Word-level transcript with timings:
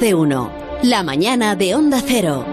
De 0.00 0.14
uno. 0.14 0.52
La 0.84 1.02
mañana 1.02 1.56
de 1.56 1.74
Onda 1.74 2.00
Cero. 2.06 2.44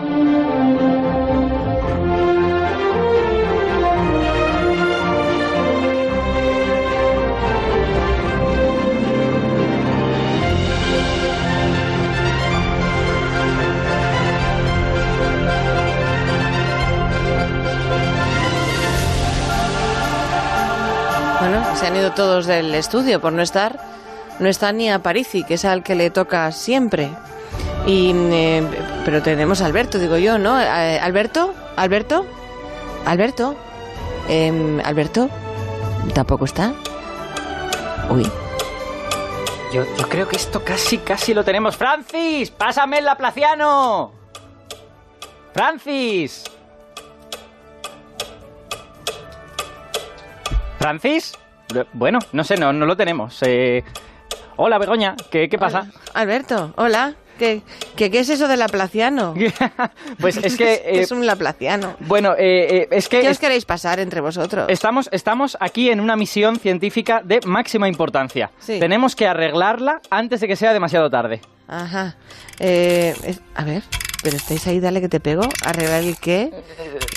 Bueno, 21.39 21.75
se 21.75 21.85
han 21.85 21.95
ido 21.95 22.11
todos 22.13 22.47
del 22.47 22.73
estudio 22.73 23.21
por 23.21 23.33
no 23.33 23.43
estar. 23.43 23.79
No 24.39 24.49
está 24.49 24.71
ni 24.71 24.89
a 24.89 24.99
Parisi, 24.99 25.43
que 25.43 25.53
es 25.53 25.63
al 25.63 25.83
que 25.83 25.93
le 25.93 26.09
toca 26.09 26.51
siempre. 26.51 27.11
Y, 27.85 28.11
eh, 28.15 28.63
pero 29.05 29.21
tenemos 29.21 29.61
a 29.61 29.67
Alberto, 29.67 29.99
digo 29.99 30.17
yo, 30.17 30.37
¿no? 30.39 30.59
Eh, 30.59 30.99
Alberto, 30.99 31.53
Alberto, 31.75 32.25
Alberto, 33.05 33.55
Em, 34.27 34.79
Alberto, 34.83 35.29
tampoco 36.15 36.45
está. 36.45 36.73
Uy, 38.09 38.23
Yo, 39.71 39.83
yo 39.97 40.09
creo 40.09 40.27
que 40.27 40.35
esto 40.35 40.63
casi, 40.63 40.97
casi 40.97 41.33
lo 41.35 41.43
tenemos. 41.43 41.77
¡Francis! 41.77 42.49
¡Pásame 42.49 42.97
el 42.99 43.05
Laplaciano! 43.05 44.13
¡Francis! 45.53 46.43
¿Francis? 50.79 51.33
Bueno, 51.93 52.19
no 52.31 52.43
sé, 52.43 52.57
no, 52.57 52.73
no 52.73 52.85
lo 52.85 52.95
tenemos. 52.97 53.37
Eh, 53.43 53.83
Hola, 54.57 54.77
Begoña, 54.77 55.15
¿qué, 55.29 55.49
qué 55.49 55.57
pasa? 55.57 55.87
Alberto, 56.13 56.73
hola. 56.77 57.13
¿Qué, 57.37 57.61
qué, 57.95 58.09
qué 58.11 58.19
es 58.19 58.29
eso 58.29 58.47
de 58.47 58.57
Laplaciano? 58.57 59.33
pues 60.19 60.37
es 60.37 60.57
que... 60.57 60.63
¿Qué 60.83 60.99
eh, 60.99 61.01
es 61.01 61.11
un 61.11 61.25
Laplaciano? 61.25 61.95
Bueno, 62.01 62.33
eh, 62.37 62.67
eh, 62.83 62.87
es 62.91 63.09
que... 63.09 63.21
¿Qué 63.21 63.27
os 63.27 63.33
es- 63.33 63.39
queréis 63.39 63.65
pasar 63.65 63.99
entre 63.99 64.21
vosotros? 64.21 64.67
Estamos, 64.69 65.09
estamos 65.11 65.57
aquí 65.59 65.89
en 65.89 65.99
una 65.99 66.15
misión 66.15 66.57
científica 66.59 67.21
de 67.23 67.39
máxima 67.45 67.87
importancia. 67.87 68.51
Sí. 68.59 68.79
Tenemos 68.79 69.15
que 69.15 69.27
arreglarla 69.27 70.01
antes 70.09 70.39
de 70.41 70.47
que 70.47 70.55
sea 70.55 70.73
demasiado 70.73 71.09
tarde. 71.09 71.41
Ajá. 71.67 72.15
Eh, 72.59 73.15
es- 73.23 73.41
a 73.55 73.63
ver, 73.63 73.83
pero 74.25 74.37
estáis 74.37 74.65
ahí, 74.65 74.79
dale 74.79 75.01
que 75.01 75.07
te 75.07 75.19
pego. 75.19 75.43
¿Arreglar 75.63 76.01
el 76.03 76.17
qué? 76.17 76.49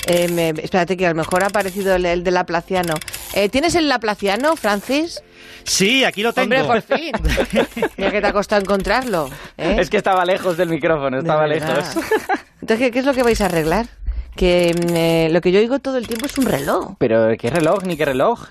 Eh, 0.05 0.27
me- 0.27 0.49
espérate, 0.49 0.95
que 0.95 1.07
a 1.07 1.09
lo 1.09 1.15
mejor 1.15 1.43
ha 1.43 1.47
aparecido 1.47 1.95
el, 1.95 2.05
el 2.05 2.23
de 2.23 2.29
Laplaciano. 2.29 2.93
Eh, 3.33 3.49
¿Tienes 3.49 3.73
el 3.73 3.89
Laplaciano, 3.89 4.55
Francis? 4.55 5.19
Sí, 5.63 6.03
aquí 6.03 6.21
lo 6.21 6.33
tengo. 6.33 6.43
Hombre, 6.55 6.63
por 6.65 6.81
fin. 6.83 7.11
Mira 7.97 8.11
que 8.11 8.21
te 8.21 8.27
ha 8.27 8.31
costado 8.31 8.61
encontrarlo. 8.61 9.27
¿eh? 9.57 9.77
Es 9.79 9.89
que 9.89 9.97
estaba 9.97 10.23
lejos 10.23 10.55
del 10.55 10.69
micrófono, 10.69 11.17
estaba 11.17 11.47
lejos. 11.47 11.95
Entonces, 12.61 12.77
¿qué, 12.85 12.91
qué 12.91 12.99
es 12.99 13.05
lo 13.05 13.15
que 13.15 13.23
vais 13.23 13.41
a 13.41 13.45
arreglar? 13.45 13.87
Que 14.35 14.75
mm, 14.75 14.95
eh, 14.95 15.29
lo 15.31 15.41
que 15.41 15.51
yo 15.51 15.59
oigo 15.59 15.79
todo 15.79 15.97
el 15.97 16.05
tiempo 16.07 16.27
es 16.27 16.37
un 16.37 16.45
reloj. 16.45 16.93
Pero 16.99 17.29
qué 17.39 17.49
reloj, 17.49 17.83
ni 17.85 17.97
qué 17.97 18.05
reloj. 18.05 18.49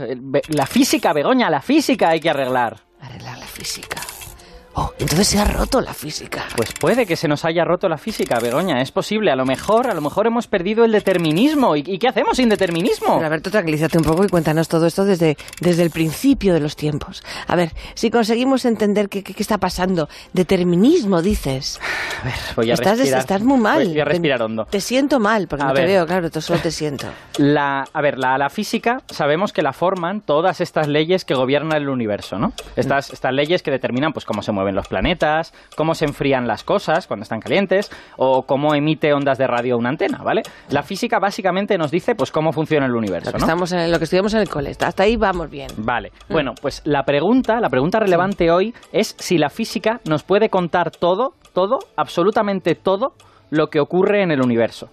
La 0.48 0.66
física, 0.66 1.12
Begoña, 1.12 1.48
la 1.48 1.62
física 1.62 2.08
hay 2.08 2.18
que 2.18 2.28
arreglar. 2.30 2.76
Arreglar 3.00 3.38
la 3.38 3.46
física. 3.46 4.00
Oh, 4.80 4.92
entonces 5.00 5.26
se 5.26 5.40
ha 5.40 5.44
roto 5.44 5.80
la 5.80 5.92
física. 5.92 6.44
Pues 6.54 6.72
puede 6.72 7.04
que 7.04 7.16
se 7.16 7.26
nos 7.26 7.44
haya 7.44 7.64
roto 7.64 7.88
la 7.88 7.98
física, 7.98 8.38
Begoña. 8.38 8.80
Es 8.80 8.92
posible. 8.92 9.32
A 9.32 9.34
lo 9.34 9.44
mejor, 9.44 9.88
a 9.90 9.94
lo 9.94 10.00
mejor 10.00 10.28
hemos 10.28 10.46
perdido 10.46 10.84
el 10.84 10.92
determinismo. 10.92 11.74
¿Y, 11.74 11.82
y 11.84 11.98
qué 11.98 12.06
hacemos 12.06 12.36
sin 12.36 12.48
determinismo? 12.48 13.14
Pero 13.14 13.26
Alberto, 13.26 13.50
tranquilízate 13.50 13.98
un 13.98 14.04
poco 14.04 14.24
y 14.24 14.28
cuéntanos 14.28 14.68
todo 14.68 14.86
esto 14.86 15.04
desde, 15.04 15.36
desde 15.60 15.82
el 15.82 15.90
principio 15.90 16.54
de 16.54 16.60
los 16.60 16.76
tiempos. 16.76 17.24
A 17.48 17.56
ver, 17.56 17.72
si 17.94 18.08
conseguimos 18.10 18.64
entender 18.66 19.08
qué, 19.08 19.24
qué- 19.24 19.34
qué 19.34 19.42
está 19.42 19.58
pasando. 19.58 20.08
Determinismo, 20.32 21.22
dices. 21.22 21.80
A 22.22 22.24
ver, 22.26 22.34
voy 22.54 22.70
a 22.70 22.74
estás, 22.74 22.98
respirar. 22.98 23.20
estás 23.20 23.42
muy 23.42 23.58
mal. 23.58 23.88
Voy 23.88 23.98
a 23.98 24.04
respirar 24.04 24.42
hondo. 24.42 24.64
Te 24.66 24.80
siento 24.80 25.18
mal, 25.18 25.48
porque 25.48 25.64
A 25.64 25.68
no 25.68 25.74
te 25.74 25.84
veo, 25.86 26.06
claro, 26.06 26.30
tú 26.30 26.40
solo 26.40 26.60
te 26.60 26.70
siento. 26.70 27.08
La, 27.38 27.84
a 27.92 28.00
ver, 28.00 28.16
la, 28.16 28.38
la 28.38 28.48
física 28.48 29.02
sabemos 29.10 29.52
que 29.52 29.62
la 29.62 29.72
forman 29.72 30.20
todas 30.20 30.60
estas 30.60 30.86
leyes 30.86 31.24
que 31.24 31.34
gobiernan 31.34 31.76
el 31.82 31.88
universo, 31.88 32.38
¿no? 32.38 32.52
Estas, 32.76 33.12
estas 33.12 33.32
leyes 33.32 33.62
que 33.64 33.70
determinan 33.72 34.12
pues 34.12 34.24
cómo 34.24 34.42
se 34.42 34.52
mueven 34.68 34.74
los 34.74 34.88
planetas, 34.88 35.52
cómo 35.76 35.94
se 35.94 36.04
enfrían 36.04 36.46
las 36.46 36.64
cosas 36.64 37.06
cuando 37.06 37.22
están 37.22 37.40
calientes 37.40 37.90
o 38.16 38.42
cómo 38.42 38.74
emite 38.74 39.12
ondas 39.12 39.38
de 39.38 39.46
radio 39.46 39.76
una 39.76 39.88
antena, 39.90 40.18
¿vale? 40.22 40.42
La 40.70 40.82
física 40.82 41.18
básicamente 41.18 41.78
nos 41.78 41.90
dice 41.90 42.14
pues 42.14 42.30
cómo 42.30 42.52
funciona 42.52 42.86
el 42.86 42.94
universo, 42.94 43.30
Lo 43.30 43.32
que, 43.32 43.38
¿no? 43.38 43.44
estamos 43.44 43.72
en, 43.72 43.90
lo 43.90 43.98
que 43.98 44.04
estudiamos 44.04 44.34
en 44.34 44.40
el 44.40 44.48
cole. 44.48 44.72
Hasta 44.78 45.02
ahí 45.02 45.16
vamos 45.16 45.50
bien. 45.50 45.68
Vale. 45.78 46.12
Bueno, 46.28 46.52
pues 46.60 46.82
la 46.84 47.04
pregunta, 47.04 47.60
la 47.60 47.68
pregunta 47.68 48.00
relevante 48.00 48.50
hoy 48.50 48.74
es 48.92 49.14
si 49.18 49.38
la 49.38 49.48
física 49.48 50.00
nos 50.08 50.22
puede 50.22 50.48
contar 50.48 50.90
todo, 50.90 51.34
todo, 51.54 51.78
absolutamente 51.96 52.74
todo 52.74 53.14
lo 53.50 53.68
que 53.68 53.80
ocurre 53.80 54.22
en 54.22 54.30
el 54.30 54.42
universo. 54.42 54.90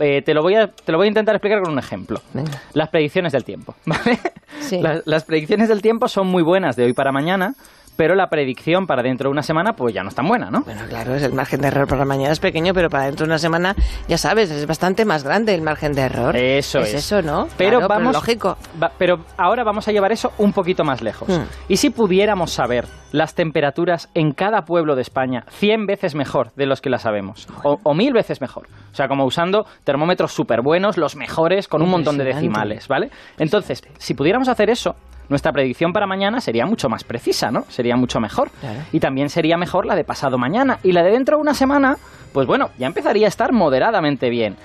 Eh, 0.00 0.22
te, 0.22 0.32
lo 0.32 0.42
voy 0.42 0.54
a, 0.54 0.68
te 0.68 0.92
lo 0.92 0.98
voy 0.98 1.06
a 1.06 1.08
intentar 1.08 1.34
explicar 1.34 1.60
con 1.60 1.72
un 1.72 1.78
ejemplo. 1.78 2.20
Venga. 2.32 2.52
Las 2.72 2.88
predicciones 2.88 3.32
del 3.32 3.44
tiempo, 3.44 3.74
¿vale? 3.86 4.18
Sí. 4.60 4.80
Las, 4.80 5.02
las 5.06 5.24
predicciones 5.24 5.68
del 5.68 5.82
tiempo 5.82 6.06
son 6.08 6.28
muy 6.28 6.42
buenas 6.42 6.76
de 6.76 6.84
hoy 6.84 6.92
para 6.92 7.10
mañana, 7.10 7.54
pero 7.98 8.14
la 8.14 8.30
predicción 8.30 8.86
para 8.86 9.02
dentro 9.02 9.28
de 9.28 9.32
una 9.32 9.42
semana 9.42 9.72
pues 9.72 9.92
ya 9.92 10.04
no 10.04 10.08
es 10.08 10.14
tan 10.14 10.28
buena, 10.28 10.52
¿no? 10.52 10.60
Bueno, 10.60 10.82
claro, 10.88 11.16
es 11.16 11.22
el 11.24 11.32
margen 11.32 11.60
de 11.60 11.66
error 11.66 11.88
para 11.88 12.04
mañana 12.04 12.32
es 12.32 12.38
pequeño, 12.38 12.72
pero 12.72 12.88
para 12.88 13.06
dentro 13.06 13.26
de 13.26 13.30
una 13.30 13.38
semana, 13.38 13.74
ya 14.06 14.16
sabes, 14.16 14.52
es 14.52 14.68
bastante 14.68 15.04
más 15.04 15.24
grande 15.24 15.52
el 15.52 15.62
margen 15.62 15.94
de 15.94 16.02
error. 16.02 16.36
Eso 16.36 16.78
es. 16.78 16.94
eso, 16.94 17.22
¿no? 17.22 17.48
Pero 17.56 17.78
Claro, 17.80 17.88
vamos, 17.88 18.14
lógico. 18.14 18.56
va- 18.80 18.92
pero 18.96 19.24
ahora 19.36 19.64
vamos 19.64 19.88
a 19.88 19.92
llevar 19.92 20.12
eso 20.12 20.32
un 20.38 20.52
poquito 20.52 20.84
más 20.84 21.02
lejos. 21.02 21.28
Hmm. 21.28 21.42
Y 21.68 21.78
si 21.78 21.90
pudiéramos 21.90 22.52
saber 22.52 22.86
las 23.10 23.34
temperaturas 23.34 24.08
en 24.14 24.30
cada 24.30 24.64
pueblo 24.64 24.94
de 24.94 25.02
España 25.02 25.44
100 25.50 25.86
veces 25.86 26.14
mejor 26.14 26.52
de 26.54 26.66
los 26.66 26.80
que 26.80 26.90
las 26.90 27.02
sabemos, 27.02 27.48
o, 27.64 27.80
o 27.82 27.94
mil 27.94 28.12
veces 28.12 28.40
mejor. 28.40 28.68
O 28.92 28.94
sea, 28.94 29.08
como 29.08 29.24
usando 29.24 29.66
termómetros 29.82 30.32
súper 30.32 30.62
buenos, 30.62 30.96
los 30.98 31.16
mejores, 31.16 31.66
con 31.66 31.82
un 31.82 31.88
montón 31.90 32.16
de 32.16 32.22
decimales, 32.24 32.86
¿vale? 32.86 33.10
Entonces, 33.38 33.82
si 33.98 34.14
pudiéramos 34.14 34.46
hacer 34.48 34.70
eso, 34.70 34.94
nuestra 35.28 35.52
predicción 35.52 35.92
para 35.92 36.06
mañana 36.06 36.40
sería 36.40 36.66
mucho 36.66 36.88
más 36.88 37.04
precisa, 37.04 37.50
¿no? 37.50 37.64
Sería 37.68 37.96
mucho 37.96 38.20
mejor. 38.20 38.50
Claro. 38.60 38.80
Y 38.92 39.00
también 39.00 39.28
sería 39.28 39.56
mejor 39.56 39.86
la 39.86 39.94
de 39.94 40.04
pasado 40.04 40.38
mañana. 40.38 40.78
Y 40.82 40.92
la 40.92 41.02
de 41.02 41.10
dentro 41.10 41.36
de 41.36 41.42
una 41.42 41.54
semana, 41.54 41.98
pues 42.32 42.46
bueno, 42.46 42.70
ya 42.78 42.86
empezaría 42.86 43.26
a 43.26 43.28
estar 43.28 43.52
moderadamente 43.52 44.30
bien. 44.30 44.56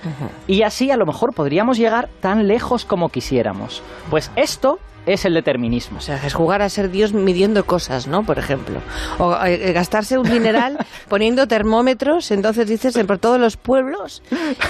Y 0.46 0.62
así 0.62 0.90
a 0.90 0.96
lo 0.96 1.06
mejor 1.06 1.34
podríamos 1.34 1.76
llegar 1.78 2.08
tan 2.20 2.48
lejos 2.48 2.84
como 2.84 3.08
quisiéramos. 3.08 3.82
Pues 4.10 4.30
esto 4.36 4.78
es 5.06 5.24
el 5.24 5.34
determinismo. 5.34 5.98
O 5.98 6.00
sea, 6.00 6.16
es 6.24 6.34
jugar 6.34 6.62
a 6.62 6.68
ser 6.68 6.90
Dios 6.90 7.12
midiendo 7.12 7.64
cosas, 7.64 8.06
¿no? 8.06 8.22
Por 8.24 8.38
ejemplo. 8.38 8.80
O 9.18 9.36
eh, 9.44 9.72
gastarse 9.72 10.18
un 10.18 10.28
dineral 10.28 10.78
poniendo 11.08 11.46
termómetros, 11.46 12.30
entonces 12.30 12.66
dices, 12.68 12.96
en 12.96 13.06
por 13.06 13.18
todos 13.18 13.38
los 13.40 13.56
pueblos, 13.56 14.22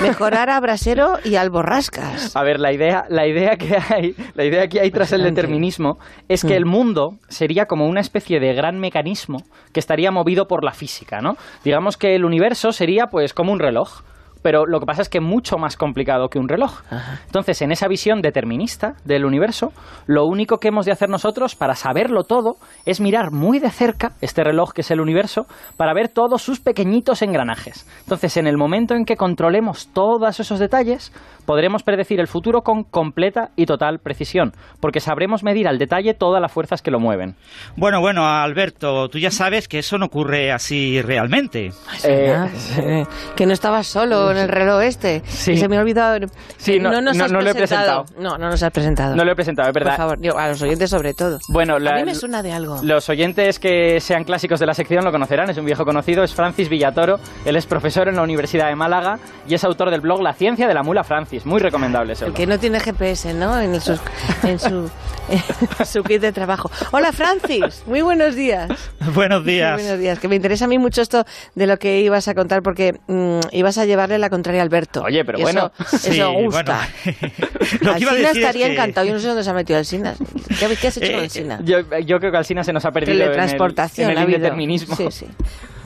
mejorar 0.03 0.51
a 0.51 0.61
Brasero 0.61 1.19
y 1.25 1.37
al 1.37 1.51
Borrascas. 1.51 2.37
A 2.37 2.43
ver, 2.43 2.59
la 2.61 2.73
idea, 2.73 3.05
la 3.09 3.27
idea 3.27 3.57
que 3.57 3.77
hay, 3.77 4.15
la 4.35 4.45
idea 4.45 4.69
que 4.69 4.81
hay 4.81 4.91
tras 4.91 5.13
el 5.13 5.23
determinismo 5.23 5.99
es 6.29 6.43
que 6.43 6.55
Mm. 6.55 6.57
el 6.57 6.67
mundo 6.67 7.11
sería 7.29 7.67
como 7.67 7.87
una 7.87 8.01
especie 8.01 8.39
de 8.41 8.55
gran 8.55 8.79
mecanismo 8.79 9.39
que 9.73 9.81
estaría 9.81 10.11
movido 10.11 10.47
por 10.47 10.65
la 10.65 10.73
física, 10.73 11.21
¿no? 11.21 11.37
Digamos 11.65 11.97
que 11.97 12.15
el 12.15 12.25
universo 12.25 12.73
sería 12.73 13.07
pues 13.11 13.35
como 13.35 13.53
un 13.53 13.59
reloj. 13.59 14.03
Pero 14.45 14.67
lo 14.67 14.79
que 14.79 14.85
pasa 14.85 15.01
es 15.01 15.09
que 15.09 15.23
mucho 15.23 15.57
más 15.57 15.79
complicado 15.79 16.29
que 16.29 16.39
un 16.39 16.51
reloj. 16.51 16.83
Entonces, 17.25 17.63
en 17.63 17.73
esa 17.73 17.89
visión 17.89 18.21
determinista 18.21 18.93
del 19.07 19.25
universo, 19.25 19.73
lo 20.07 20.27
único 20.27 20.59
que 20.59 20.69
hemos 20.69 20.85
de 20.85 20.93
hacer 20.93 21.09
nosotros 21.09 21.57
para 21.57 21.75
saberlo 21.75 22.25
todo 22.25 22.57
es 22.85 23.01
mirar 23.01 23.31
muy 23.33 23.59
de 23.59 23.71
cerca 23.71 24.13
este 24.21 24.45
reloj 24.45 24.75
que 24.75 24.83
es 24.83 24.91
el 24.91 25.01
universo 25.01 25.47
para 25.79 25.95
ver 25.95 26.11
todos 26.11 26.43
sus 26.43 26.61
pequeñitos 26.61 27.23
engranajes. 27.23 27.89
Entonces, 28.01 28.37
en 28.37 28.47
el 28.47 28.59
momento 28.59 28.95
en 28.95 29.07
que 29.07 29.17
controlemos 29.17 29.89
todos 29.95 30.39
esos 30.39 30.59
detalles, 30.59 31.11
podremos 31.47 31.83
predecir 31.83 32.21
el 32.21 32.29
futuro 32.29 32.61
con 32.61 32.85
completa 32.85 33.49
y 33.57 33.65
total 33.65 33.99
precisión, 33.99 34.53
porque 34.79 35.01
sabremos 35.01 35.43
medir 35.43 35.69
al 35.69 35.79
detalle 35.79 36.13
todas 36.13 36.43
las 36.43 36.53
fuerzas 36.53 36.83
que 36.83 36.91
lo 36.91 37.01
mueven. 37.01 37.35
Bueno, 37.77 38.03
bueno, 38.03 38.27
Alberto, 38.27 39.09
tú 39.09 39.19
ya 39.19 39.31
sabes 39.31 39.69
que 39.69 39.79
eso 39.79 39.97
no 39.97 40.05
ocurre 40.05 40.53
así 40.53 41.01
realmente. 41.01 41.71
Eh, 42.05 43.05
que 43.37 43.47
no 43.47 43.55
estabas 43.55 43.87
solo 43.87 44.34
en 44.37 44.43
el 44.45 44.49
reloj 44.49 44.83
este. 44.83 45.23
Sí. 45.27 45.57
Se 45.57 45.69
me 45.69 45.77
ha 45.77 45.81
olvidado. 45.81 46.27
Sí, 46.59 46.79
no- 46.79 47.01
nos 47.01 47.17
no- 47.17 47.25
has 47.25 47.33
no 47.33 47.41
lo 47.41 47.51
he 47.51 47.55
presentado. 47.55 48.05
No, 48.19 48.37
no 48.39 48.49
nos 48.51 48.63
has 48.63 48.71
presentado. 48.71 49.15
no 49.17 49.25
lo 49.25 49.33
he 49.33 49.35
presentado, 49.35 49.69
es 49.69 49.75
verdad. 49.75 49.91
Por 49.93 49.97
favor, 49.97 50.19
digo, 50.19 50.39
a 50.39 50.49
los 50.49 50.61
oyentes 50.63 50.91
sobre 50.91 51.15
todo. 51.15 51.39
Bueno, 51.49 51.77
a 51.77 51.81
la- 51.81 51.95
mí 51.97 52.05
me 52.05 52.15
suena 52.15 52.43
de 52.43 52.53
algo. 52.53 52.81
Los 52.83 53.09
oyentes 53.09 53.59
que 53.59 54.01
sean 54.01 54.25
clásicos 54.25 54.61
de 54.61 54.67
la 54.67 54.75
sección 54.75 55.05
lo 55.05 55.13
conocerán, 55.13 55.51
es 55.51 55.57
un 55.59 55.65
viejo 55.65 55.85
conocido, 55.85 56.25
es 56.25 56.35
Francis 56.35 56.69
Villatoro, 56.69 57.19
él 57.45 57.57
es 57.57 57.67
profesor 57.67 58.09
en 58.09 58.17
la 58.17 58.23
Universidad 58.23 58.69
de 58.69 58.77
Málaga 58.77 59.19
y 59.49 59.55
es 59.55 59.65
autor 59.65 59.91
del 59.91 60.01
blog 60.01 60.23
La 60.23 60.33
ciencia 60.35 60.67
de 60.69 60.75
la 60.75 60.83
mula 60.83 61.05
Francis, 61.05 61.45
muy 61.47 61.61
recomendable 61.61 62.13
ese 62.15 62.27
que 62.33 62.47
no 62.47 62.59
tiene 62.59 62.81
GPS, 62.81 63.35
¿no? 63.35 63.61
En, 63.61 63.81
sus- 63.81 64.01
en 64.43 64.59
su, 64.59 64.91
en 65.29 65.87
su 65.87 66.03
kit 66.03 66.21
de 66.21 66.33
trabajo. 66.33 66.71
Hola, 66.93 67.13
Francis. 67.13 67.83
Muy 67.87 68.03
buenos 68.03 68.35
días. 68.35 68.71
Buenos 69.15 69.45
días. 69.45 69.75
Muy 69.75 69.83
buenos 69.83 70.01
días. 70.01 70.19
Que 70.19 70.29
me 70.29 70.37
interesa 70.37 70.65
a 70.65 70.69
mí 70.69 70.79
mucho 70.79 71.03
esto 71.03 71.25
de 71.55 71.67
lo 71.67 71.77
que 71.79 72.01
ibas 72.01 72.29
a 72.29 72.35
contar 72.35 72.63
porque 72.63 72.99
mm, 73.07 73.41
ibas 73.53 73.79
a 73.79 73.85
llevarle 73.85 74.19
la 74.19 74.24
contraria 74.31 74.61
a 74.61 74.65
Alberto. 74.65 75.03
Oye, 75.03 75.25
pero 75.25 75.39
Y 75.39 75.43
bueno. 75.43 75.73
Eso, 75.81 75.99
Sí, 75.99 76.11
eso 76.21 76.33
gusta. 76.33 76.89
bueno. 77.05 77.21
Lo 77.81 77.95
que 77.95 78.01
iba 78.01 78.11
a 78.11 78.15
Alsina 78.15 78.15
decir 78.15 78.27
es 78.27 78.37
estaría 78.37 78.67
que- 78.67 78.73
encantado. 78.73 79.07
Yo 79.07 79.13
no 79.15 79.21
sé 79.21 79.27
dónde 79.29 79.45
se 79.45 79.51
ha 79.51 79.55
metido 79.55 79.79
Alsina. 79.79 80.15
¿Qué, 80.59 80.77
qué 80.81 80.89
has 80.89 80.97
hecho 80.97 81.07
Eh, 81.07 81.13
con 81.13 81.21
Alsina? 81.23 81.61
Yo, 81.65 81.81
yo 82.01 82.19
creo 82.21 82.31
que 82.33 82.37
Alsina 82.39 82.65
se 82.65 82.73
nos 82.73 82.85
ha 82.85 82.91
perdido 82.93 83.25
en 83.25 83.31
el, 83.33 83.39
en 83.39 84.19
el 84.19 84.25
indeterminismo. 84.25 84.97
Sí, 84.97 85.07
sí. 85.11 85.27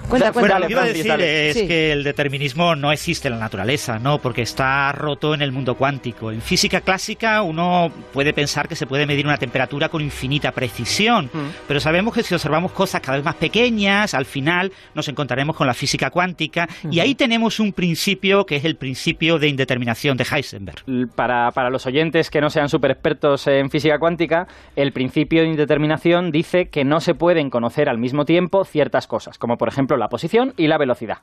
Cuenta, 0.08 0.30
Bueno, 0.32 0.48
cuenta. 0.48 0.58
lo 0.60 0.66
que 0.66 0.72
iba 0.72 0.82
a 0.82 0.86
decir 0.86 1.06
dale. 1.06 1.48
es 1.50 1.56
Sí. 1.58 1.66
que 1.66 1.92
el 1.92 2.02
determinismo 2.02 2.74
no 2.74 2.90
existe 2.92 3.28
en 3.28 3.34
la 3.34 3.40
naturaleza, 3.40 3.98
¿no? 3.98 4.18
Porque 4.18 4.42
está 4.42 4.90
roto 4.92 5.34
en 5.34 5.42
el 5.42 5.52
mundo 5.52 5.74
cuántico. 5.74 6.32
En 6.32 6.40
física 6.40 6.80
clásica 6.80 7.42
uno 7.42 7.92
puede 8.12 8.32
pensar 8.32 8.68
que 8.68 8.74
se 8.74 8.86
puede 8.86 9.06
medir 9.06 9.26
una 9.26 9.36
temperatura 9.36 9.88
con 9.90 10.00
infinita 10.00 10.52
precisión, 10.52 11.26
Mm. 11.32 11.38
pero 11.66 11.78
sabemos 11.80 12.14
que 12.14 12.22
si 12.22 12.34
observamos 12.34 12.72
cosas 12.72 13.00
cada 13.02 13.16
vez 13.18 13.24
más 13.24 13.34
pequeñas, 13.34 14.14
al 14.14 14.24
final 14.24 14.72
nos 14.94 15.08
encontraremos 15.08 15.54
con 15.56 15.66
la 15.66 15.74
física 15.74 16.10
cuántica 16.10 16.68
y 16.90 17.00
ahí 17.00 17.14
tenemos 17.14 17.60
un 17.60 17.72
principio 17.74 18.46
que 18.46 18.56
es 18.56 18.64
el 18.64 18.76
principio 18.76 19.38
de 19.38 19.48
indeterminación 19.48 20.16
de 20.16 20.24
Heisenberg. 20.30 20.84
Para, 21.14 21.50
para 21.50 21.68
los 21.68 21.84
oyentes 21.86 22.30
que 22.30 22.40
no 22.40 22.48
sean 22.48 22.68
súper 22.70 22.92
expertos 22.92 23.46
en 23.46 23.68
física 23.70 23.98
cuántica, 23.98 24.46
el 24.74 24.92
principio 24.92 25.42
de 25.42 25.48
indeterminación 25.48 26.30
dice 26.32 26.68
que 26.70 26.84
no 26.84 27.00
se 27.00 27.14
pueden 27.14 27.50
conocer 27.50 27.88
al 27.90 27.98
mismo 27.98 28.24
tiempo 28.24 28.64
ciertas 28.64 29.06
cosas, 29.06 29.36
como 29.36 29.58
por 29.58 29.68
ejemplo 29.68 29.97
la 29.98 30.08
posición 30.08 30.54
y 30.56 30.66
la 30.66 30.78
velocidad. 30.78 31.18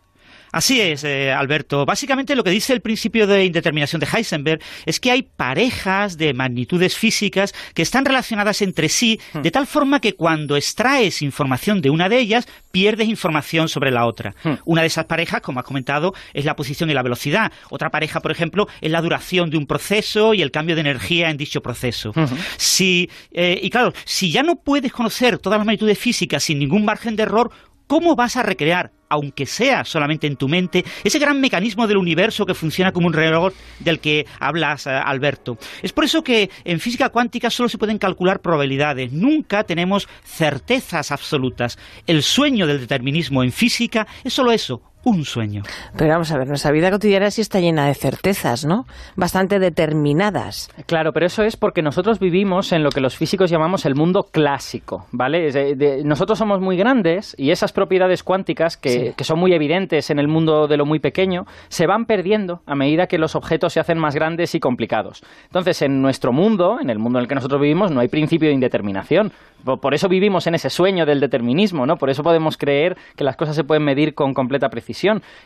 Así 0.56 0.80
es, 0.80 1.04
eh, 1.04 1.34
Alberto. 1.34 1.86
Básicamente 1.86 2.34
lo 2.34 2.42
que 2.42 2.50
dice 2.50 2.72
el 2.72 2.80
principio 2.80 3.28
de 3.28 3.44
indeterminación 3.44 4.00
de 4.00 4.08
Heisenberg 4.12 4.62
es 4.86 5.02
que 5.02 5.12
hay 5.12 5.24
parejas 5.24 6.18
de 6.18 6.34
magnitudes 6.34 6.96
físicas 6.96 7.54
que 7.74 7.82
están 7.82 8.06
relacionadas 8.06 8.62
entre 8.62 8.88
sí 8.88 9.20
de 9.34 9.52
tal 9.52 9.68
forma 9.68 10.00
que 10.00 10.14
cuando 10.14 10.56
extraes 10.56 11.22
información 11.22 11.82
de 11.82 11.90
una 11.90 12.08
de 12.08 12.20
ellas, 12.20 12.48
pierdes 12.72 13.10
información 13.10 13.68
sobre 13.68 13.92
la 13.92 14.06
otra. 14.06 14.34
Hmm. 14.44 14.54
Una 14.64 14.80
de 14.80 14.88
esas 14.88 15.06
parejas, 15.06 15.42
como 15.42 15.60
has 15.60 15.66
comentado, 15.66 16.14
es 16.34 16.46
la 16.46 16.56
posición 16.56 16.90
y 16.90 16.94
la 16.94 17.04
velocidad. 17.04 17.52
Otra 17.70 17.90
pareja, 17.90 18.22
por 18.22 18.32
ejemplo, 18.32 18.70
es 18.80 18.92
la 18.92 19.02
duración 19.02 19.50
de 19.50 19.58
un 19.58 19.68
proceso 19.68 20.34
y 20.34 20.42
el 20.42 20.52
cambio 20.52 20.76
de 20.76 20.82
energía 20.82 21.30
en 21.30 21.38
dicho 21.38 21.62
proceso. 21.62 22.14
Si, 22.56 23.10
eh, 23.34 23.60
y 23.62 23.70
claro, 23.70 23.92
si 24.06 24.32
ya 24.32 24.42
no 24.42 24.56
puedes 24.56 24.94
conocer 24.94 25.38
todas 25.38 25.60
las 25.60 25.66
magnitudes 25.66 26.00
físicas 26.00 26.46
sin 26.46 26.60
ningún 26.60 26.86
margen 26.86 27.18
de 27.18 27.24
error, 27.24 27.52
¿Cómo 27.88 28.16
vas 28.16 28.36
a 28.36 28.42
recrear, 28.42 28.92
aunque 29.10 29.46
sea 29.46 29.86
solamente 29.86 30.26
en 30.26 30.38
tu 30.38 30.48
mente, 30.48 30.84
ese 31.04 31.20
gran 31.20 31.40
mecanismo 31.40 31.86
del 31.86 31.98
universo 31.98 32.46
que 32.46 32.56
funciona 32.56 32.92
como 32.92 33.06
un 33.06 33.14
reloj 33.14 33.54
del 33.80 34.00
que 34.00 34.26
hablas, 34.40 34.88
eh, 34.88 34.90
Alberto? 34.90 35.60
Es 35.84 35.94
por 35.94 36.04
eso 36.04 36.24
que 36.24 36.50
en 36.64 36.80
física 36.80 37.10
cuántica 37.10 37.52
solo 37.52 37.70
se 37.70 37.78
pueden 37.78 38.00
calcular 38.00 38.42
probabilidades, 38.42 39.12
nunca 39.12 39.66
tenemos 39.66 40.08
certezas 40.24 41.12
absolutas. 41.12 41.78
El 42.08 42.24
sueño 42.24 42.66
del 42.66 42.80
determinismo 42.80 43.44
en 43.44 43.52
física 43.52 44.08
es 44.24 44.34
solo 44.34 44.52
eso, 44.52 44.82
un 45.06 45.24
sueño. 45.24 45.64
Pero 45.96 46.10
vamos 46.12 46.32
a 46.32 46.38
ver, 46.38 46.48
nuestra 46.48 46.72
vida 46.72 46.92
cotidiana 46.92 47.32
sí 47.32 47.40
está 47.42 47.60
llena 47.62 47.88
de 47.88 47.94
certezas, 47.94 48.66
¿no? 48.66 48.86
Bastante 49.16 49.60
determinadas. 49.60 50.70
Claro, 50.88 51.14
pero 51.14 51.26
eso 51.26 51.44
es 51.44 51.56
porque 51.56 51.82
nosotros 51.82 52.20
vivimos 52.20 52.72
en 52.72 52.84
lo 52.84 52.90
que 52.90 53.00
los 53.02 53.16
físicos 53.16 53.50
llamamos 53.50 53.86
el 53.86 53.96
mundo 53.96 54.24
clásico, 54.32 55.06
¿vale? 55.12 55.48
Es 55.48 55.54
de- 55.54 55.76
de- 55.76 56.04
nosotros 56.04 56.38
somos 56.38 56.60
muy 56.60 56.76
grandes 56.78 57.36
y 57.38 57.52
esas 57.52 57.72
propiedades 57.72 58.24
cuánticas 58.24 58.78
que, 58.78 58.90
Sí. 58.90 59.14
que 59.16 59.24
son 59.24 59.40
muy 59.40 59.54
evidentes 59.54 60.10
en 60.10 60.20
el 60.20 60.28
mundo 60.28 60.68
de 60.68 60.78
lo 60.78 60.86
muy 60.86 61.00
pequeño 61.00 61.46
se 61.70 61.88
van 61.88 62.06
perdiendo 62.06 62.62
a 62.66 62.76
medida 62.76 63.08
que 63.08 63.18
los 63.18 63.36
objetos 63.36 63.74
se 63.74 63.80
hacen 63.80 63.98
más 63.98 64.16
grandes 64.16 64.56
y 64.56 64.60
complicados. 64.60 65.24
Entonces, 65.46 65.82
en 65.82 66.02
nuestro 66.02 66.32
mundo, 66.34 66.80
en 66.82 66.90
el 66.90 67.00
mundo 67.00 67.20
en 67.20 67.24
el 67.24 67.28
que 67.30 67.36
nosotros 67.36 67.62
vivimos, 67.62 67.92
no 67.92 68.00
hay 68.02 68.08
principio 68.08 68.50
de 68.50 68.56
indeterminación. 68.56 69.32
Por, 69.64 69.80
por 69.80 69.94
eso 69.94 70.10
vivimos 70.10 70.46
en 70.48 70.56
ese 70.56 70.70
sueño 70.70 71.06
del 71.06 71.20
determinismo, 71.20 71.86
¿no? 71.86 71.98
Por 71.98 72.10
eso 72.10 72.22
podemos 72.24 72.58
creer 72.58 72.98
que 73.16 73.24
las 73.24 73.36
cosas 73.36 73.56
se 73.56 73.64
pueden 73.64 73.84
medir 73.84 74.14
con 74.14 74.34
completa 74.34 74.70
precisión. 74.70 74.95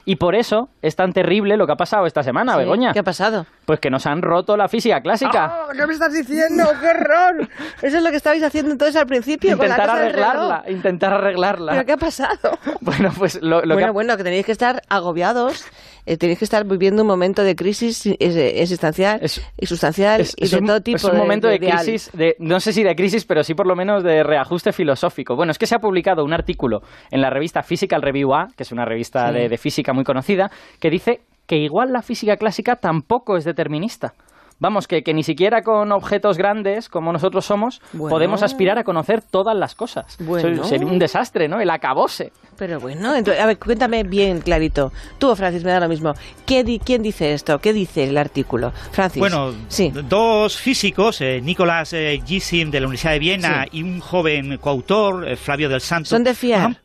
Y 0.05 0.15
por 0.17 0.35
eso 0.35 0.69
es 0.81 0.95
tan 0.95 1.11
terrible 1.13 1.57
lo 1.57 1.65
que 1.65 1.73
ha 1.73 1.77
pasado 1.77 2.05
esta 2.05 2.23
semana, 2.23 2.53
Sí, 2.53 2.59
Begoña. 2.59 2.93
¿Qué 2.93 2.99
ha 2.99 3.03
pasado? 3.03 3.45
Pues 3.65 3.79
que 3.79 3.89
nos 3.89 4.05
han 4.05 4.21
roto 4.21 4.55
la 4.57 4.67
física 4.67 5.01
clásica. 5.01 5.65
¡Oh, 5.65 5.71
¿Qué 5.75 5.85
me 5.85 5.93
estás 5.93 6.13
diciendo? 6.13 6.63
¡Qué 6.79 6.87
horror! 6.87 7.47
Eso 7.81 7.97
es 7.97 8.03
lo 8.03 8.09
que 8.09 8.17
estabais 8.17 8.43
haciendo 8.43 8.71
entonces 8.71 8.95
al 8.95 9.05
principio 9.07 9.57
con 9.57 9.67
la 9.67 9.75
intentar 9.75 9.87
cosa 9.89 9.99
del 9.99 10.09
arreglarla, 10.09 10.61
reloj. 10.61 10.77
intentar 10.77 11.13
arreglarla. 11.13 11.71
¿Pero 11.73 11.85
qué 11.85 11.91
ha 11.93 11.97
pasado? 11.97 12.57
Bueno, 12.81 13.11
pues 13.17 13.39
lo, 13.41 13.57
lo 13.57 13.61
que 13.61 13.73
bueno, 13.73 13.87
ha- 13.87 13.91
bueno, 13.91 14.17
que 14.17 14.23
tenéis 14.23 14.45
que 14.45 14.51
estar 14.51 14.81
agobiados, 14.89 15.65
eh, 16.05 16.17
tenéis 16.17 16.39
que 16.39 16.45
estar 16.45 16.63
viviendo 16.65 17.01
un 17.03 17.07
momento 17.07 17.43
de 17.43 17.55
crisis 17.55 18.05
eh, 18.05 18.15
existencial 18.61 19.19
Es- 19.21 19.41
y 19.57 19.65
sustancial 19.65 20.21
es, 20.21 20.33
y 20.37 20.45
es 20.45 20.51
de 20.51 20.57
un, 20.59 20.65
todo 20.67 20.81
tipo 20.81 20.97
es 20.97 21.03
un 21.03 21.17
momento 21.17 21.47
de, 21.47 21.55
ideal. 21.57 21.77
crisis, 21.77 22.09
de, 22.13 22.35
no 22.39 22.59
sé 22.59 22.73
si 22.73 22.83
de 22.83 22.95
crisis, 22.95 23.25
pero 23.25 23.43
sí 23.43 23.53
por 23.53 23.67
lo 23.67 23.75
menos 23.75 24.03
de 24.03 24.23
reajuste 24.23 24.71
filosófico. 24.73 25.35
Bueno, 25.35 25.51
es 25.51 25.57
que 25.57 25.67
se 25.67 25.75
ha 25.75 25.79
publicado 25.79 26.23
un 26.23 26.33
artículo 26.33 26.81
en 27.11 27.21
la 27.21 27.29
revista 27.29 27.61
Physical 27.63 28.01
Review 28.01 28.33
A, 28.33 28.47
que 28.55 28.63
es 28.63 28.71
una 28.71 28.85
revista 28.85 29.27
Sí. 29.27 29.33
De, 29.41 29.49
de 29.49 29.57
física 29.57 29.93
muy 29.93 30.03
conocida, 30.03 30.51
que 30.79 30.89
dice 30.89 31.21
que 31.45 31.57
igual 31.57 31.91
la 31.93 32.01
física 32.01 32.37
clásica 32.37 32.75
tampoco 32.75 33.35
es 33.37 33.43
determinista. 33.45 34.13
Vamos, 34.61 34.89
que, 34.89 35.03
que 35.03 35.13
ni 35.13 35.23
siquiera 35.23 35.63
con 35.63 35.89
objetos 35.93 36.37
grandes 36.37 36.89
como 36.89 37.13
nosotros 37.13 37.45
somos 37.45 37.81
Bueno. 37.93 38.13
podemos 38.13 38.43
aspirar 38.43 38.77
a 38.77 38.83
conocer 38.83 39.21
todas 39.21 39.55
las 39.55 39.73
cosas. 39.73 40.17
Bueno. 40.19 40.49
Eso 40.49 40.65
Sería 40.65 40.85
un 40.85 40.99
desastre, 40.99 41.47
¿no? 41.47 41.61
El 41.61 41.69
acabose. 41.69 42.33
Pero 42.57 42.77
bueno, 42.81 43.15
entonces, 43.15 43.41
a 43.41 43.45
ver, 43.45 43.57
cuéntame 43.57 44.03
bien 44.03 44.41
clarito. 44.41 44.91
Tú, 45.17 45.33
Francis, 45.37 45.63
me 45.63 45.71
da 45.71 45.79
lo 45.79 45.87
mismo. 45.87 46.13
¿Qué 46.45 46.65
di- 46.65 46.79
¿Quién 46.79 47.01
dice 47.01 47.33
esto? 47.33 47.59
¿Qué 47.59 47.71
dice 47.71 48.03
el 48.03 48.17
artículo? 48.17 48.73
Francis. 48.91 49.21
Bueno, 49.21 49.53
sí. 49.69 49.93
dos 50.09 50.57
físicos, 50.57 51.21
eh, 51.21 51.39
Nicolás 51.41 51.93
eh, 51.93 52.21
Gysin 52.25 52.69
de 52.69 52.81
la 52.81 52.87
Universidad 52.87 53.13
de 53.13 53.19
Viena 53.19 53.63
Sí. 53.63 53.77
y 53.77 53.83
un 53.83 54.01
joven 54.01 54.57
coautor, 54.57 55.25
eh, 55.25 55.37
Flavio 55.37 55.69
del 55.69 55.79
Santo. 55.79 56.09
¿Son 56.09 56.25
de 56.25 56.33
fiar? 56.33 56.81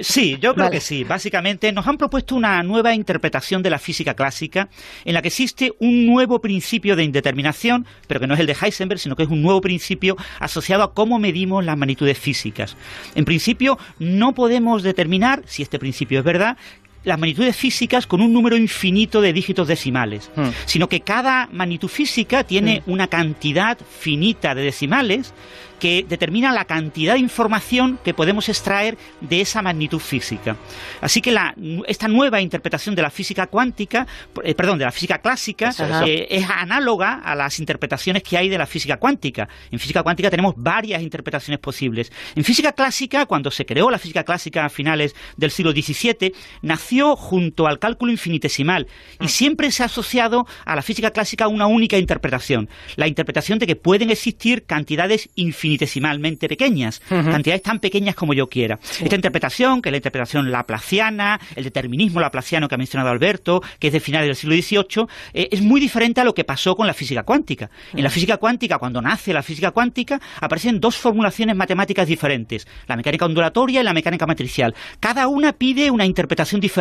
Sí, 0.00 0.38
yo 0.40 0.54
creo 0.54 0.66
Vale. 0.66 0.76
que 0.76 0.80
sí. 0.80 1.04
Básicamente 1.04 1.72
nos 1.72 1.86
han 1.86 1.98
propuesto 1.98 2.34
una 2.34 2.62
nueva 2.62 2.94
interpretación 2.94 3.62
de 3.62 3.70
la 3.70 3.78
física 3.78 4.14
clásica 4.14 4.68
en 5.04 5.14
la 5.14 5.22
que 5.22 5.28
existe 5.28 5.72
un 5.78 6.06
nuevo 6.06 6.40
principio 6.40 6.96
de 6.96 7.04
indeterminación, 7.04 7.86
pero 8.06 8.20
que 8.20 8.26
no 8.26 8.34
es 8.34 8.40
el 8.40 8.46
de 8.46 8.56
Heisenberg, 8.60 9.00
sino 9.00 9.16
que 9.16 9.24
es 9.24 9.28
un 9.28 9.42
nuevo 9.42 9.60
principio 9.60 10.16
asociado 10.40 10.82
a 10.82 10.94
cómo 10.94 11.18
medimos 11.18 11.64
las 11.64 11.76
magnitudes 11.76 12.18
físicas. 12.18 12.76
En 13.14 13.24
principio, 13.24 13.78
no 13.98 14.34
podemos 14.34 14.82
determinar, 14.82 15.42
si 15.46 15.62
este 15.62 15.78
principio 15.78 16.20
es 16.20 16.24
verdad, 16.24 16.56
las 17.04 17.18
magnitudes 17.18 17.56
físicas 17.56 18.06
con 18.06 18.20
un 18.20 18.32
número 18.32 18.56
infinito 18.56 19.20
de 19.20 19.32
dígitos 19.32 19.68
decimales, 19.68 20.30
Hmm. 20.36 20.48
sino 20.66 20.88
que 20.88 21.00
cada 21.00 21.48
magnitud 21.52 21.88
física 21.88 22.44
tiene 22.44 22.82
una 22.86 23.06
cantidad 23.06 23.78
finita 23.78 24.54
de 24.54 24.62
decimales 24.62 25.32
que 25.78 26.04
determina 26.08 26.52
la 26.52 26.64
cantidad 26.64 27.12
de 27.14 27.20
información 27.20 28.00
que 28.04 28.12
podemos 28.12 28.48
extraer 28.48 28.98
de 29.20 29.40
esa 29.40 29.62
magnitud 29.62 30.00
física. 30.00 30.56
Así 31.00 31.20
que 31.20 31.30
la- 31.30 31.54
esta 31.86 32.08
nueva 32.08 32.40
interpretación 32.40 32.96
de 32.96 33.02
la 33.02 33.10
física 33.10 33.46
cuántica, 33.46 34.04
eh, 34.42 34.56
perdón, 34.56 34.80
de 34.80 34.86
la 34.86 34.90
física 34.90 35.18
clásica, 35.18 35.68
Eso, 35.68 35.84
eso. 35.84 36.02
eh, 36.04 36.26
es 36.30 36.44
análoga 36.50 37.20
a 37.24 37.36
las 37.36 37.60
interpretaciones 37.60 38.24
que 38.24 38.36
hay 38.36 38.48
de 38.48 38.58
la 38.58 38.66
física 38.66 38.96
cuántica. 38.96 39.48
En 39.70 39.78
física 39.78 40.02
cuántica 40.02 40.30
tenemos 40.30 40.54
varias 40.56 41.00
interpretaciones 41.00 41.60
posibles. 41.60 42.10
En 42.34 42.42
física 42.42 42.72
clásica, 42.72 43.26
cuando 43.26 43.52
se 43.52 43.64
creó 43.64 43.88
la 43.88 44.00
física 44.00 44.24
clásica 44.24 44.64
a 44.64 44.68
finales 44.70 45.14
del 45.36 45.52
siglo 45.52 45.70
XVII, 45.70 46.32
nació 46.62 46.87
junto 47.16 47.66
al 47.66 47.78
cálculo 47.78 48.12
infinitesimal 48.12 48.86
y 49.20 49.28
siempre 49.28 49.70
se 49.70 49.82
ha 49.82 49.86
asociado 49.86 50.46
a 50.64 50.74
la 50.74 50.82
física 50.82 51.10
clásica 51.10 51.48
una 51.48 51.66
única 51.66 51.98
interpretación, 51.98 52.68
la 52.96 53.06
interpretación 53.06 53.58
de 53.58 53.66
que 53.66 53.76
pueden 53.76 54.10
existir 54.10 54.64
cantidades 54.64 55.28
infinitesimalmente 55.34 56.48
pequeñas, 56.48 57.00
cantidades 57.08 57.62
tan 57.62 57.78
pequeñas 57.78 58.14
como 58.14 58.34
yo 58.34 58.48
quiera. 58.48 58.78
Esta 59.00 59.14
interpretación, 59.14 59.82
que 59.82 59.88
es 59.88 59.92
la 59.92 59.98
interpretación 59.98 60.50
laplaciana, 60.50 61.40
el 61.54 61.64
determinismo 61.64 62.20
laplaciano 62.20 62.68
que 62.68 62.74
ha 62.74 62.78
mencionado 62.78 63.10
Alberto, 63.10 63.60
que 63.78 63.88
es 63.88 63.92
de 63.92 64.00
finales 64.00 64.28
del 64.28 64.36
siglo 64.36 64.54
XVIII, 64.56 65.06
eh, 65.34 65.48
es 65.50 65.60
muy 65.60 65.80
diferente 65.80 66.20
a 66.20 66.24
lo 66.24 66.34
que 66.34 66.44
pasó 66.44 66.74
con 66.74 66.86
la 66.86 66.94
física 66.94 67.22
cuántica. 67.22 67.70
En 67.92 68.02
la 68.02 68.10
física 68.10 68.38
cuántica, 68.38 68.78
cuando 68.78 69.00
nace 69.02 69.32
la 69.32 69.42
física 69.42 69.70
cuántica, 69.70 70.20
aparecen 70.40 70.80
dos 70.80 70.96
formulaciones 70.96 71.56
matemáticas 71.56 72.06
diferentes, 72.06 72.66
la 72.86 72.96
mecánica 72.96 73.26
ondulatoria 73.26 73.80
y 73.80 73.84
la 73.84 73.92
mecánica 73.92 74.26
matricial. 74.26 74.74
Cada 75.00 75.26
una 75.28 75.52
pide 75.52 75.90
una 75.90 76.06
interpretación 76.06 76.60
diferente 76.60 76.77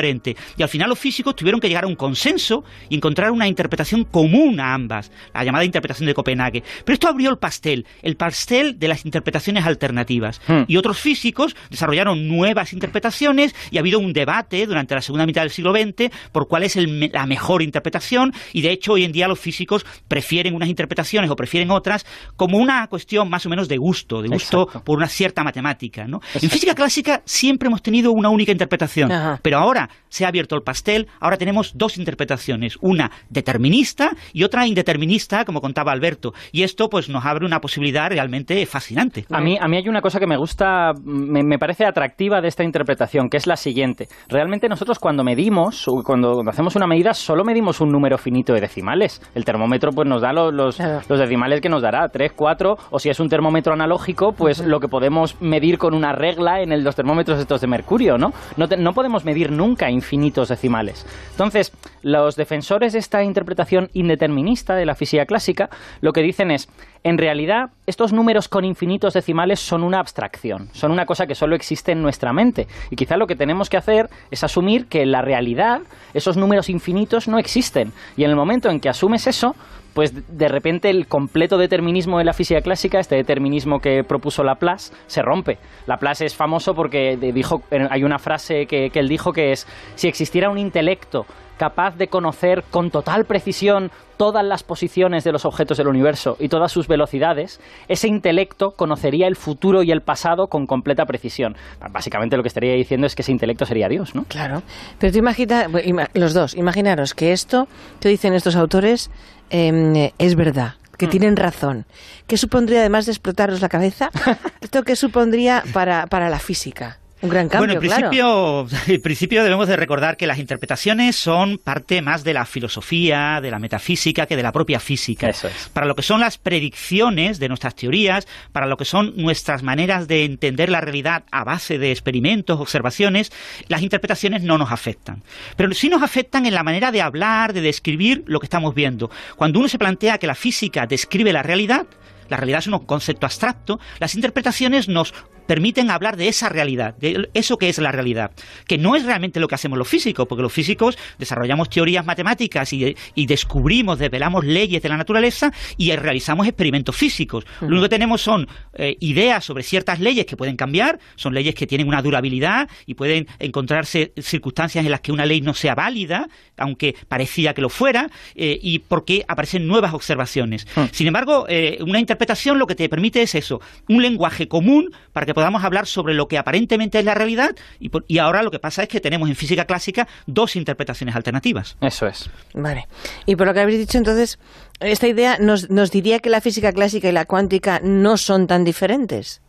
y 0.58 0.64
al 0.64 0.70
final 0.70 0.90
los 0.90 1.00
físicos 1.00 1.36
tuvieron 1.36 1.60
que 1.60 1.68
llegar 1.68 1.84
a 1.84 1.88
un 1.88 1.96
consenso 1.96 2.64
y 2.90 2.96
encontrar 2.96 3.32
una 3.32 3.48
interpretación 3.48 4.04
común 4.04 4.60
a 4.60 4.74
ambas, 4.74 5.12
la 5.34 5.44
llamada 5.44 5.66
interpretación 5.66 6.08
de 6.08 6.14
Copenhague. 6.14 6.64
Pero 6.86 6.94
esto 6.94 7.08
abrió 7.08 7.30
el 7.30 7.38
pastel, 7.38 7.86
el 8.02 8.16
pastel 8.16 8.78
de 8.80 8.88
las 8.88 9.06
interpretaciones 9.06 9.66
alternativas. 9.66 10.42
Hmm. 10.48 10.64
Y 10.68 10.78
otros 10.78 11.00
físicos 11.00 11.56
desarrollaron 11.70 12.28
nuevas 12.28 12.74
interpretaciones 12.74 13.56
y 13.72 13.78
ha 13.78 13.80
habido 13.80 14.00
un 14.00 14.14
debate 14.14 14.66
durante 14.66 14.96
la 14.96 15.02
segunda 15.02 15.26
mitad 15.26 15.42
del 15.42 15.52
siglo 15.52 15.74
XX 15.74 16.12
por 16.32 16.48
cuál 16.48 16.64
es 16.64 16.76
el 16.76 16.88
la 17.14 17.26
mejor 17.26 17.62
interpretación 17.62 18.34
y 18.54 18.62
de 18.62 18.72
hecho 18.72 18.94
hoy 18.94 19.04
en 19.04 19.12
día 19.12 19.28
los 19.28 19.40
físicos 19.40 19.86
prefieren 20.08 20.56
unas 20.56 20.70
interpretaciones 20.70 21.30
o 21.30 21.36
prefieren 21.36 21.72
otras 21.72 22.06
como 22.36 22.58
una 22.58 22.88
cuestión 22.88 23.30
más 23.30 23.46
o 23.46 23.50
menos 23.50 23.68
de 23.68 23.78
gusto, 23.78 24.22
de 24.22 24.30
gusto 24.30 24.64
Exacto. 24.64 24.84
por 24.84 24.98
una 24.98 25.08
cierta 25.08 25.44
matemática. 25.44 26.06
¿no? 26.08 26.22
En 26.42 26.50
física 26.50 26.76
clásica 26.76 27.22
siempre 27.26 27.68
hemos 27.68 27.82
tenido 27.82 28.12
una 28.12 28.30
única 28.30 28.52
interpretación, 28.52 29.12
Ajá. 29.12 29.40
pero 29.42 29.58
ahora 29.58 29.87
se 30.10 30.26
ha 30.26 30.28
abierto 30.30 30.56
el 30.56 30.62
pastel, 30.64 31.08
ahora 31.20 31.38
tenemos 31.38 31.74
dos 31.78 31.98
interpretaciones, 31.98 32.78
una 32.82 33.12
determinista 33.30 34.12
y 34.34 34.44
otra 34.44 34.68
indeterminista, 34.68 35.46
como 35.46 35.62
contaba 35.62 35.92
Alberto, 35.92 36.34
y 36.52 36.64
esto 36.64 36.90
pues 36.90 37.08
nos 37.10 37.26
abre 37.26 37.46
una 37.46 37.60
posibilidad 37.60 38.10
realmente 38.10 38.66
fascinante. 38.66 39.26
A 39.32 39.40
mí, 39.42 39.58
a 39.60 39.68
mí 39.68 39.78
hay 39.78 39.88
una 39.88 40.02
cosa 40.02 40.20
que 40.20 40.28
me 40.28 40.38
gusta, 40.38 40.92
me, 41.04 41.44
me 41.44 41.58
parece 41.58 41.86
atractiva 41.86 42.42
de 42.42 42.48
esta 42.48 42.64
interpretación, 42.64 43.30
que 43.30 43.38
es 43.38 43.48
la 43.48 43.56
siguiente. 43.56 44.08
Realmente 44.28 44.68
nosotros 44.68 45.00
cuando 45.00 45.24
medimos, 45.24 45.88
o 45.88 46.02
cuando, 46.04 46.34
cuando 46.34 46.52
hacemos 46.52 46.76
una 46.76 46.88
medida, 46.88 47.14
solo 47.14 47.44
medimos 47.46 47.80
un 47.80 47.90
número 47.90 48.18
finito 48.18 48.54
de 48.54 48.62
decimales. 48.62 49.22
El 49.36 49.46
termómetro 49.46 49.92
pues 49.92 50.08
nos 50.08 50.22
da 50.22 50.34
los, 50.34 50.54
los, 50.54 50.78
decimales 51.20 51.62
que 51.62 51.70
nos 51.70 51.82
dará, 51.82 52.10
3, 52.10 52.32
4, 52.36 52.78
o 52.92 53.00
si 53.00 53.10
es 53.10 53.20
un 53.20 53.30
termómetro 53.30 53.74
analógico, 53.74 54.34
pues 54.34 54.60
lo 54.60 54.80
que 54.80 54.88
podemos 54.88 55.40
medir 55.42 55.78
con 55.78 55.94
una 55.94 56.12
regla 56.12 56.62
en 56.62 56.72
el, 56.72 56.84
los 56.84 56.96
termómetros 56.96 57.40
estos 57.40 57.62
de 57.62 57.68
mercurio, 57.68 58.18
¿no? 58.18 58.32
No, 58.58 58.68
te- 58.68 58.78
no 58.78 58.94
podemos 58.94 59.24
medir 59.26 59.52
nunca 59.52 59.77
infinitos 59.90 60.50
decimales. 60.50 61.06
Entonces, 61.32 61.72
los 62.02 62.36
defensores 62.36 62.94
de 62.94 63.00
esta 63.00 63.24
interpretación 63.24 63.90
indeterminista 63.94 64.76
de 64.76 64.86
la 64.86 64.96
física 64.96 65.26
clásica 65.26 65.70
lo 66.02 66.14
que 66.14 66.22
dicen 66.22 66.52
es, 66.52 66.68
en 67.04 67.18
realidad, 67.18 67.70
estos 67.86 68.12
números 68.12 68.50
con 68.50 68.66
infinitos 68.66 69.14
decimales 69.14 69.60
son 69.60 69.84
una 69.84 70.00
abstracción, 70.00 70.70
son 70.74 70.92
una 70.92 71.06
cosa 71.06 71.28
que 71.28 71.36
solo 71.36 71.56
existe 71.56 71.92
en 71.92 72.02
nuestra 72.02 72.34
mente. 72.34 72.68
Y 72.90 72.96
quizá 72.96 73.18
lo 73.18 73.28
que 73.28 73.36
tenemos 73.36 73.70
que 73.70 73.78
hacer 73.78 74.10
es 74.32 74.44
asumir 74.44 74.88
que 74.88 75.04
en 75.04 75.12
la 75.12 75.22
realidad 75.22 75.82
esos 76.14 76.38
números 76.38 76.70
infinitos 76.70 77.28
no 77.28 77.38
existen. 77.40 77.94
Y 78.18 78.24
en 78.24 78.32
el 78.32 78.36
momento 78.36 78.70
en 78.70 78.80
que 78.80 78.90
asumes 78.90 79.28
eso, 79.28 79.56
pues 79.98 80.14
de 80.14 80.48
repente 80.48 80.92
el 80.92 81.08
completo 81.08 81.58
determinismo 81.58 82.20
de 82.20 82.24
la 82.24 82.34
física 82.34 82.62
clásica, 82.62 83.00
este 83.00 83.16
determinismo 83.16 83.80
que 83.80 84.04
propuso 84.04 84.44
Laplace, 84.44 84.94
se 85.08 85.24
rompe. 85.24 85.58
Laplace 85.88 86.28
es 86.28 86.36
famoso 86.36 86.76
porque 86.76 87.18
dijo, 87.18 87.64
hay 87.90 88.04
una 88.04 88.20
frase 88.20 88.68
que, 88.68 88.92
que 88.92 89.00
él 89.00 89.10
dijo 89.10 89.34
que 89.34 89.54
es, 89.54 89.66
si 89.96 90.08
existiera 90.08 90.52
un 90.52 90.60
intelecto 90.60 91.26
capaz 91.58 91.96
de 91.98 92.08
conocer 92.08 92.64
con 92.72 92.90
total 92.92 93.26
precisión 93.26 93.92
todas 94.18 94.44
las 94.46 94.64
posiciones 94.64 95.24
de 95.24 95.32
los 95.32 95.46
objetos 95.46 95.78
del 95.78 95.88
universo 95.88 96.38
y 96.40 96.48
todas 96.50 96.72
sus 96.72 96.88
velocidades, 96.88 97.60
ese 97.88 98.08
intelecto 98.08 98.72
conocería 98.72 99.28
el 99.28 99.36
futuro 99.36 99.84
y 99.84 99.92
el 99.92 100.02
pasado 100.02 100.48
con 100.48 100.66
completa 100.66 101.06
precisión. 101.06 101.56
Básicamente 101.92 102.36
lo 102.36 102.42
que 102.44 102.48
estaría 102.48 102.74
diciendo 102.74 103.06
es 103.06 103.14
que 103.16 103.22
ese 103.22 103.32
intelecto 103.32 103.66
sería 103.66 103.88
Dios, 103.90 104.16
¿no? 104.16 104.24
Claro. 104.26 104.64
Pero 104.98 105.14
tú 105.14 105.20
imaginas, 105.20 105.72
bueno, 105.72 105.88
ima- 105.88 106.10
los 106.14 106.34
dos, 106.34 106.56
imaginaros 106.56 107.14
que 107.14 107.32
esto 107.32 107.68
que 108.00 108.10
dicen 108.10 108.34
estos 108.34 108.56
autores 108.56 109.12
eh, 109.52 110.12
es 110.18 110.36
verdad, 110.36 110.74
que 110.98 111.08
tienen 111.08 111.36
razón. 111.36 111.86
¿Qué 112.26 112.38
supondría, 112.38 112.80
además 112.80 113.06
de 113.06 113.12
explotaros 113.12 113.62
la 113.62 113.70
cabeza, 113.70 114.10
esto 114.62 114.82
qué 114.82 114.96
supondría 114.96 115.64
para, 115.74 116.08
para 116.08 116.30
la 116.30 116.40
física? 116.40 116.98
Un 117.20 117.30
gran 117.30 117.50
cambio, 117.50 117.68
bueno, 117.68 117.74
en 117.74 117.88
claro. 117.88 118.10
principio, 118.10 118.68
en 118.96 119.02
principio 119.02 119.44
debemos 119.44 119.68
de 119.68 119.76
recordar 119.76 120.18
que 120.18 120.28
las 120.28 120.38
interpretaciones 120.38 121.16
son 121.16 121.58
parte 121.58 122.02
más 122.04 122.24
de 122.24 122.34
la 122.34 122.46
filosofía, 122.46 123.40
de 123.42 123.50
la 123.50 123.58
metafísica, 123.58 124.28
que 124.28 124.36
de 124.36 124.44
la 124.44 124.52
propia 124.52 124.80
física. 124.80 125.28
Eso 125.28 125.48
es. 125.48 125.70
Para 125.74 125.88
lo 125.88 125.96
que 125.96 126.04
son 126.04 126.20
las 126.20 126.38
predicciones 126.38 127.40
de 127.40 127.48
nuestras 127.48 127.76
teorías, 127.76 128.28
para 128.52 128.68
lo 128.68 128.78
que 128.78 128.86
son 128.86 129.14
nuestras 129.16 129.64
maneras 129.64 130.08
de 130.08 130.26
entender 130.26 130.70
la 130.70 130.80
realidad 130.80 131.24
a 131.32 131.44
base 131.44 131.80
de 131.80 131.92
experimentos, 131.92 132.60
observaciones, 132.60 133.32
las 133.68 133.82
interpretaciones 133.82 134.44
no 134.44 134.60
nos 134.60 134.72
afectan. 134.72 135.24
Pero 135.56 135.74
sí 135.74 135.90
nos 135.90 136.04
afectan 136.04 136.46
en 136.46 136.54
la 136.54 136.64
manera 136.64 136.92
de 136.92 137.02
hablar, 137.02 137.54
de 137.54 137.62
describir 137.62 138.24
lo 138.28 138.40
que 138.40 138.46
estamos 138.46 138.76
viendo. 138.76 139.10
Cuando 139.36 139.60
uno 139.60 139.68
se 139.68 139.80
plantea 139.80 140.20
que 140.20 140.28
la 140.28 140.36
física 140.36 140.86
describe 140.86 141.34
la 141.34 141.42
realidad, 141.42 141.88
la 142.30 142.38
realidad 142.38 142.60
es 142.60 142.68
un 142.68 142.80
concepto 142.80 143.26
abstracto, 143.26 143.80
las 144.00 144.14
interpretaciones 144.16 144.88
nos 144.88 145.14
permiten 145.48 145.90
hablar 145.90 146.18
de 146.18 146.28
esa 146.28 146.50
realidad, 146.50 146.96
de 146.98 147.30
eso 147.34 147.58
que 147.58 147.70
es 147.70 147.78
la 147.80 147.92
realidad, 147.92 148.32
que 148.68 148.78
no 148.78 148.96
es 148.96 149.06
realmente 149.06 149.40
lo 149.40 149.48
que 149.48 149.56
hacemos 149.56 149.78
los 149.78 149.88
físicos, 149.88 150.28
porque 150.28 150.42
los 150.42 150.54
físicos 150.54 150.98
desarrollamos 151.18 151.70
teorías 151.70 152.06
matemáticas 152.06 152.72
y, 152.74 152.96
y 153.16 153.26
descubrimos, 153.26 154.00
desvelamos 154.00 154.46
leyes 154.46 154.82
de 154.82 154.90
la 154.90 154.98
naturaleza 154.98 155.52
y 155.78 155.96
realizamos 155.96 156.48
experimentos 156.48 156.96
físicos. 156.96 157.46
Lo 157.62 157.68
único 157.68 157.84
que 157.84 157.90
tenemos 157.90 158.22
son 158.22 158.48
eh, 158.74 158.98
ideas 159.00 159.46
sobre 159.46 159.64
ciertas 159.64 160.00
leyes 160.00 160.26
que 160.26 160.38
pueden 160.38 160.56
cambiar, 160.56 161.00
son 161.16 161.34
leyes 161.34 161.56
que 161.56 161.66
tienen 161.68 161.88
una 161.88 162.02
durabilidad 162.02 162.70
y 162.86 162.94
pueden 162.94 163.28
encontrarse 163.40 164.14
circunstancias 164.22 164.86
en 164.86 164.92
las 164.92 165.02
que 165.02 165.12
una 165.12 165.26
ley 165.26 165.42
no 165.42 165.54
sea 165.54 165.76
válida, 165.76 166.28
aunque 166.58 166.96
parecía 167.08 167.54
que 167.54 167.62
lo 167.62 167.70
fuera, 167.70 168.10
eh, 168.36 168.60
y 168.62 168.80
porque 168.80 169.24
aparecen 169.28 169.68
nuevas 169.68 169.94
observaciones. 169.94 170.68
Sin 170.92 171.08
embargo, 171.08 171.46
eh, 171.48 171.78
una 171.82 172.00
interpretación 172.00 172.60
lo 172.60 172.68
que 172.68 172.76
te 172.76 172.90
permite 172.90 173.22
es 173.22 173.36
eso, 173.36 173.62
un 173.88 174.02
lenguaje 174.02 174.48
común 174.48 174.92
para 175.14 175.26
que 175.26 175.34
podamos 175.38 175.64
hablar 175.64 175.86
sobre 175.86 176.16
lo 176.16 176.28
que 176.28 176.40
aparentemente 176.40 176.98
es 176.98 177.06
la 177.06 177.14
realidad 177.14 177.52
y, 177.80 177.90
por- 177.90 178.04
y 178.08 178.18
ahora 178.18 178.42
lo 178.42 178.50
que 178.50 178.58
pasa 178.58 178.82
es 178.82 178.90
que 178.90 179.00
tenemos 179.00 179.30
en 179.30 179.36
física 179.36 179.66
clásica 179.66 180.08
dos 180.26 180.56
interpretaciones 180.56 181.16
alternativas. 181.16 181.78
Eso 181.80 182.08
es. 182.08 182.28
Vale. 182.56 182.88
Y 183.28 183.36
por 183.36 183.46
lo 183.46 183.54
que 183.54 183.60
habéis 183.60 183.78
dicho, 183.78 184.00
entonces, 184.00 184.40
esta 184.80 185.08
idea 185.08 185.38
nos, 185.40 185.70
nos 185.70 185.92
diría 185.92 186.18
que 186.22 186.32
la 186.32 186.42
física 186.42 186.72
clásica 186.74 187.08
y 187.08 187.12
la 187.12 187.26
cuántica 187.26 187.80
no 187.84 188.18
son 188.18 188.48
tan 188.48 188.64
diferentes. 188.64 189.42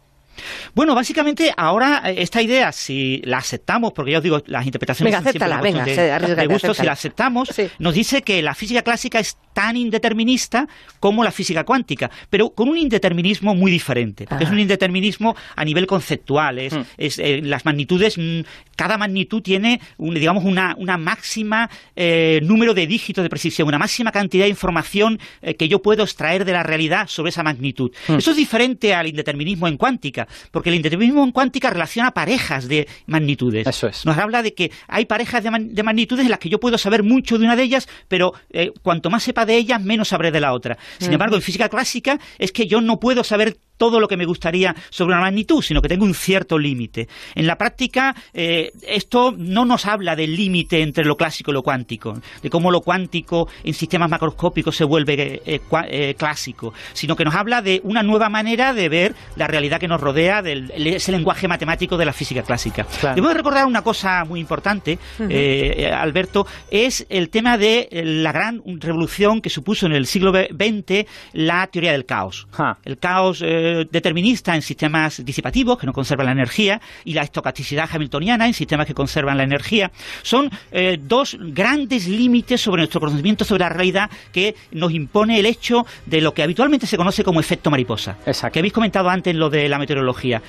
Bueno, 0.75 0.95
básicamente 0.95 1.53
ahora 1.57 2.03
eh, 2.07 2.17
esta 2.19 2.41
idea, 2.43 2.73
si 2.73 3.21
la 3.25 3.39
aceptamos, 3.39 3.93
porque 3.93 4.13
ya 4.13 4.19
os 4.19 4.25
digo, 4.25 4.43
las 4.47 4.65
interpretaciones 4.67 5.13
Venga, 5.13 5.19
son 5.23 5.29
acéptala, 5.29 5.61
venga, 5.61 5.85
de, 5.85 5.95
se- 5.95 6.35
de 6.37 6.47
gusto, 6.47 6.75
si 6.75 6.83
la 6.85 6.93
aceptamos, 6.93 7.49
Sí. 7.49 7.69
nos 7.79 7.95
dice 7.95 8.23
que 8.23 8.43
la 8.43 8.55
física 8.55 8.83
clásica 8.83 9.19
es 9.19 9.37
tan 9.53 9.77
indeterminista 9.77 10.69
como 11.01 11.25
la 11.25 11.31
física 11.33 11.65
cuántica, 11.65 12.11
pero 12.31 12.51
con 12.51 12.69
un 12.69 12.79
indeterminismo 12.79 13.55
muy 13.55 13.71
diferente, 13.73 14.27
porque 14.29 14.45
es 14.45 14.51
Ah. 14.51 14.53
un 14.53 14.61
indeterminismo 14.61 15.35
a 15.57 15.65
nivel 15.65 15.87
conceptual, 15.87 16.59
es, 16.59 16.75
es, 16.97 17.19
eh, 17.19 17.41
las 17.43 17.65
magnitudes, 17.65 18.17
mm, 18.19 18.41
cada 18.77 18.97
magnitud 18.99 19.43
tiene, 19.43 19.81
un- 19.97 20.15
digamos, 20.15 20.45
una, 20.45 20.75
una 20.79 20.97
máxima 20.97 21.69
eh, 21.97 22.39
número 22.45 22.75
de 22.75 22.87
dígitos 22.87 23.25
de 23.25 23.29
precisión, 23.31 23.67
una 23.67 23.79
máxima 23.79 24.13
cantidad 24.13 24.45
de 24.45 24.51
información 24.51 25.19
eh, 25.43 25.55
que 25.55 25.67
yo 25.69 25.83
puedo 25.83 26.05
extraer 26.05 26.45
de 26.45 26.53
la 26.53 26.63
realidad 26.63 27.09
sobre 27.09 27.31
esa 27.31 27.43
magnitud. 27.43 27.91
Eso 28.09 28.31
es 28.31 28.37
diferente 28.37 28.95
al 28.95 29.09
indeterminismo 29.09 29.67
en 29.67 29.77
cuántica, 29.77 30.28
porque 30.51 30.69
el 30.71 30.77
indeterminismo 30.77 31.25
en 31.25 31.33
cuántica 31.33 31.71
relaciona 31.71 32.11
parejas 32.13 32.69
de 32.69 32.89
magnitudes. 33.07 33.67
Eso 33.67 33.87
es. 33.89 34.05
Nos 34.07 34.17
habla 34.19 34.43
de 34.43 34.55
que 34.55 34.71
hay 34.87 35.05
parejas 35.07 35.43
de, 35.43 35.51
man- 35.51 35.75
de 35.75 35.83
magnitudes 35.83 36.25
en 36.25 36.31
las 36.31 36.39
que 36.39 36.49
yo 36.49 36.61
puedo 36.61 36.79
saber 36.79 37.03
mucho 37.03 37.39
de 37.39 37.45
una 37.45 37.57
de 37.57 37.63
ellas, 37.63 37.89
pero 38.09 38.33
eh, 38.51 38.73
cuanto 38.83 39.11
más 39.11 39.23
sepa 39.23 39.45
de 39.47 39.57
ellas, 39.57 39.83
menos 39.83 40.09
sabré 40.09 40.31
de 40.31 40.41
la 40.41 40.53
otra. 40.53 40.79
Sin 40.99 41.13
embargo, 41.13 41.37
en 41.37 41.43
física 41.43 41.69
clásica 41.69 42.19
es 42.39 42.53
que 42.53 42.67
yo 42.67 42.81
no 42.81 42.99
puedo 43.01 43.25
saber 43.25 43.57
todo 43.79 44.01
lo 44.01 44.07
que 44.09 44.19
me 44.19 44.27
gustaría 44.27 44.77
sobre 44.91 45.15
una 45.15 45.23
magnitud, 45.23 45.63
sino 45.63 45.81
que 45.81 45.89
tengo 45.89 46.05
un 46.05 46.13
cierto 46.15 46.59
límite. 46.59 47.09
En 47.35 47.47
la 47.47 47.57
práctica, 47.57 48.15
eh, 48.35 48.73
esto 48.87 49.33
no 49.37 49.65
nos 49.65 49.87
habla 49.87 50.15
del 50.15 50.37
límite 50.37 50.83
entre 50.83 51.07
lo 51.07 51.17
clásico 51.17 51.51
y 51.51 51.55
lo 51.55 51.63
cuántico, 51.63 52.21
de 52.43 52.51
cómo 52.51 52.71
lo 52.71 52.83
cuántico 52.83 53.49
en 53.65 53.73
sistemas 53.73 54.11
macroscópicos 54.11 54.77
se 54.77 54.85
vuelve 54.85 55.15
eh, 55.15 55.43
eh, 55.47 55.61
cua- 55.69 55.87
eh, 55.89 56.15
clásico, 56.19 56.75
sino 56.93 57.17
que 57.17 57.25
nos 57.25 57.35
habla 57.35 57.63
de 57.63 57.81
una 57.85 58.03
nueva 58.03 58.29
manera 58.29 58.75
de 58.75 58.89
ver 58.91 59.15
la 59.37 59.47
realidad 59.47 59.81
que 59.81 59.89
nos 59.89 60.01
rodea, 60.01 60.43
del, 60.43 60.71
el- 60.75 60.87
ese 60.89 61.13
lenguaje 61.13 61.49
matemático 61.49 61.97
de 61.97 62.05
la 62.05 62.13
física 62.13 62.43
clásica. 62.43 62.85
Claro. 63.01 63.15
Debo 63.15 63.29
de 63.29 63.35
recordar 63.35 63.65
una 63.67 63.83
cosa 63.83 64.25
muy 64.25 64.41
importante, 64.41 64.99
Alberto, 65.95 66.47
es 66.71 67.07
el 67.09 67.31
tema 67.31 67.59
de 67.59 67.89
la 67.93 68.33
gran 68.33 68.63
revolución 68.81 69.41
que 69.41 69.51
supuso 69.51 69.87
en 69.87 69.93
el 69.93 70.07
siglo 70.07 70.33
XX 70.33 71.07
la 71.33 71.67
teoría 71.69 71.93
del 71.93 72.05
caos. 72.05 72.47
El 72.85 72.99
caos 72.99 73.41
eh, 73.69 73.87
determinista 73.91 74.55
en 74.55 74.63
sistemas 74.63 75.25
disipativos 75.25 75.79
que 75.79 75.87
no 75.87 75.93
conservan 75.93 76.27
la 76.27 76.33
energía 76.33 76.81
y 77.05 77.15
la 77.15 77.23
estocasticidad 77.23 77.89
hamiltoniana 77.93 78.47
en 78.47 78.55
sistemas 78.55 78.87
que 78.87 78.95
conservan 78.95 79.37
la 79.37 79.43
energía 79.45 79.91
son 80.23 80.51
eh, 80.73 80.99
dos 81.01 81.37
grandes 81.39 82.09
límites 82.09 82.61
sobre 82.61 82.81
nuestro 82.81 83.01
conocimiento 83.01 83.45
sobre 83.45 83.61
la 83.61 83.69
realidad 83.69 84.11
que 84.33 84.55
nos 84.73 84.93
impone 84.93 85.39
el 85.39 85.47
hecho 85.47 85.87
de 86.07 86.21
lo 86.21 86.33
que 86.35 86.43
habitualmente 86.43 86.87
se 86.87 86.97
conoce 86.97 87.25
como 87.25 87.41
efecto 87.41 87.71
mariposa. 87.71 88.17
Exacto. 88.27 88.55
Que 88.55 88.59
habéis 88.61 88.73
comentado 88.73 89.09
antes 89.09 89.35
lo 89.35 89.51
de 89.51 89.69
la 89.69 89.79
meteorología. 89.79 90.43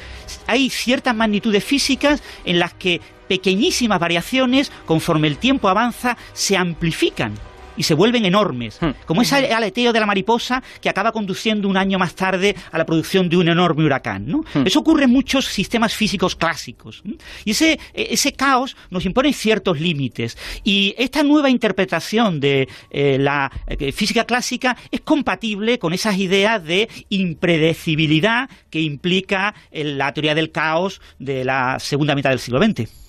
Hay 0.48 0.70
ciertas 0.70 1.16
magnitudes 1.16 1.64
físicas 1.64 2.24
en 2.46 2.60
las 2.60 2.74
que 2.74 3.02
pequeñísimas 3.28 4.00
variaciones, 4.00 4.72
conforme 4.86 5.28
el 5.28 5.38
tiempo 5.38 5.70
avanza, 5.70 6.18
se 6.34 6.58
amplifican 6.58 7.34
y 7.80 7.84
se 7.84 7.94
vuelven 7.94 8.26
enormes, 8.26 8.78
Hmm. 8.82 8.90
como 9.06 9.22
ese 9.22 9.54
aleteo 9.54 9.94
de 9.94 10.00
la 10.02 10.06
mariposa 10.06 10.62
que 10.82 10.90
acaba 10.90 11.14
conduciendo 11.14 11.70
un 11.70 11.78
año 11.78 11.98
más 11.98 12.14
tarde 12.14 12.54
a 12.72 12.78
la 12.78 12.86
producción 12.86 13.30
de 13.30 13.38
un 13.38 13.48
enorme 13.48 13.86
huracán. 13.86 14.28
¿no? 14.28 14.44
Hmm. 14.54 14.68
Eso 14.68 14.82
ocurre 14.82 15.06
en 15.06 15.12
muchos 15.12 15.46
sistemas 15.46 15.96
físicos 15.96 16.36
clásicos. 16.36 17.02
Y 17.46 17.52
ese, 17.52 17.80
ese 17.94 18.34
caos 18.34 18.76
nos 18.90 19.06
impone 19.06 19.32
ciertos 19.32 19.80
límites. 19.80 20.38
Y 20.66 20.94
esta 20.98 21.24
nueva 21.24 21.50
interpretación 21.50 22.42
de 22.42 22.68
eh, 22.92 23.18
la 23.18 23.50
eh, 23.68 23.94
física 23.94 24.26
clásica 24.26 24.76
es 24.92 25.00
compatible 25.02 25.80
con 25.80 25.94
esas 25.94 26.18
ideas 26.18 26.62
de 26.62 26.90
impredecibilidad 27.08 28.50
que 28.70 28.82
implica 28.82 29.56
eh, 29.72 29.86
la 29.86 30.14
teoría 30.14 30.36
del 30.36 30.52
caos 30.52 31.02
de 31.18 31.46
la 31.46 31.80
segunda 31.80 32.14
mitad 32.14 32.32
del 32.32 32.40
siglo 32.40 32.62
XX. 32.62 33.09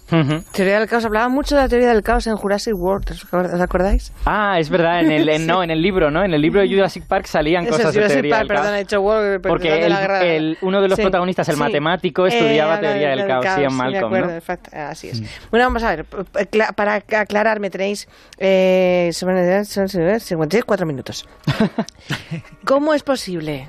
Teoría 0.52 0.78
del 0.80 0.88
caos, 0.88 1.04
hablaba 1.04 1.28
mucho 1.28 1.54
de 1.54 1.62
la 1.62 1.68
teoría 1.68 1.88
del 1.88 2.02
caos 2.02 2.26
en 2.26 2.36
Jurassic 2.36 2.74
World, 2.76 3.10
¿os 3.12 3.24
acord- 3.26 3.54
os 3.54 3.60
acordáis? 3.60 4.12
Ah, 4.26 4.58
es 4.58 4.68
verdad, 4.68 5.00
en 5.00 5.12
el, 5.12 5.28
en- 5.28 5.46
no, 5.48 5.62
en 5.62 5.70
el 5.70 5.80
libro, 5.80 6.10
¿no? 6.10 6.24
En 6.24 6.34
el 6.34 6.42
libro 6.42 6.60
de 6.60 6.68
Jurassic 6.68 7.04
Park 7.06 7.26
salían 7.26 7.64
Eso, 7.64 7.76
cosas 7.76 7.94
de 7.94 8.06
teoría 8.08 8.30
Park, 8.36 8.40
del 8.42 8.48
caos. 8.48 8.60
perdón, 8.60 8.74
he 8.76 8.78
dicho 8.80 9.00
World, 9.00 9.40
Porque 9.42 9.70
de 9.70 9.82
el- 9.84 9.92
la 9.92 10.00
guerra. 10.00 10.24
el- 10.24 10.58
uno 10.62 10.80
de 10.82 10.88
los 10.88 10.98
protagonistas, 10.98 11.48
el 11.48 11.56
matemático, 11.56 12.26
estudiaba 12.26 12.74
habla 12.76 12.88
teoría 12.90 13.10
de- 13.10 13.16
del 13.16 13.26
caos, 13.26 13.46
sí, 13.54 13.62
en 13.62 13.70
sí, 13.70 13.76
Malcolm, 13.76 14.12
Me 14.12 14.18
acuerdo, 14.18 14.34
¿no? 14.34 14.40
fact, 14.40 14.74
así 14.74 15.08
es. 15.08 15.22
Bueno, 15.50 15.66
vamos 15.66 15.82
a 15.84 15.90
ver, 15.96 16.06
cla- 16.06 16.74
para 16.74 16.94
aclarar, 16.94 17.60
me 17.60 17.70
tenéis 17.70 18.08
eh, 18.38 19.10
sobre- 19.12 19.64
son- 19.64 19.88
son- 19.88 20.20
56, 20.20 20.64
cuatro 20.64 20.86
minutos. 20.86 21.28
¿Cómo 22.64 22.94
es 22.94 23.02
posible 23.02 23.68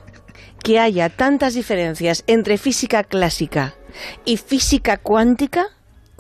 que 0.64 0.80
haya 0.80 1.10
tantas 1.10 1.54
diferencias 1.56 2.24
entre 2.28 2.58
física 2.58 3.04
clásica 3.04 3.74
y 4.26 4.38
física 4.38 4.98
cuántica, 4.98 5.66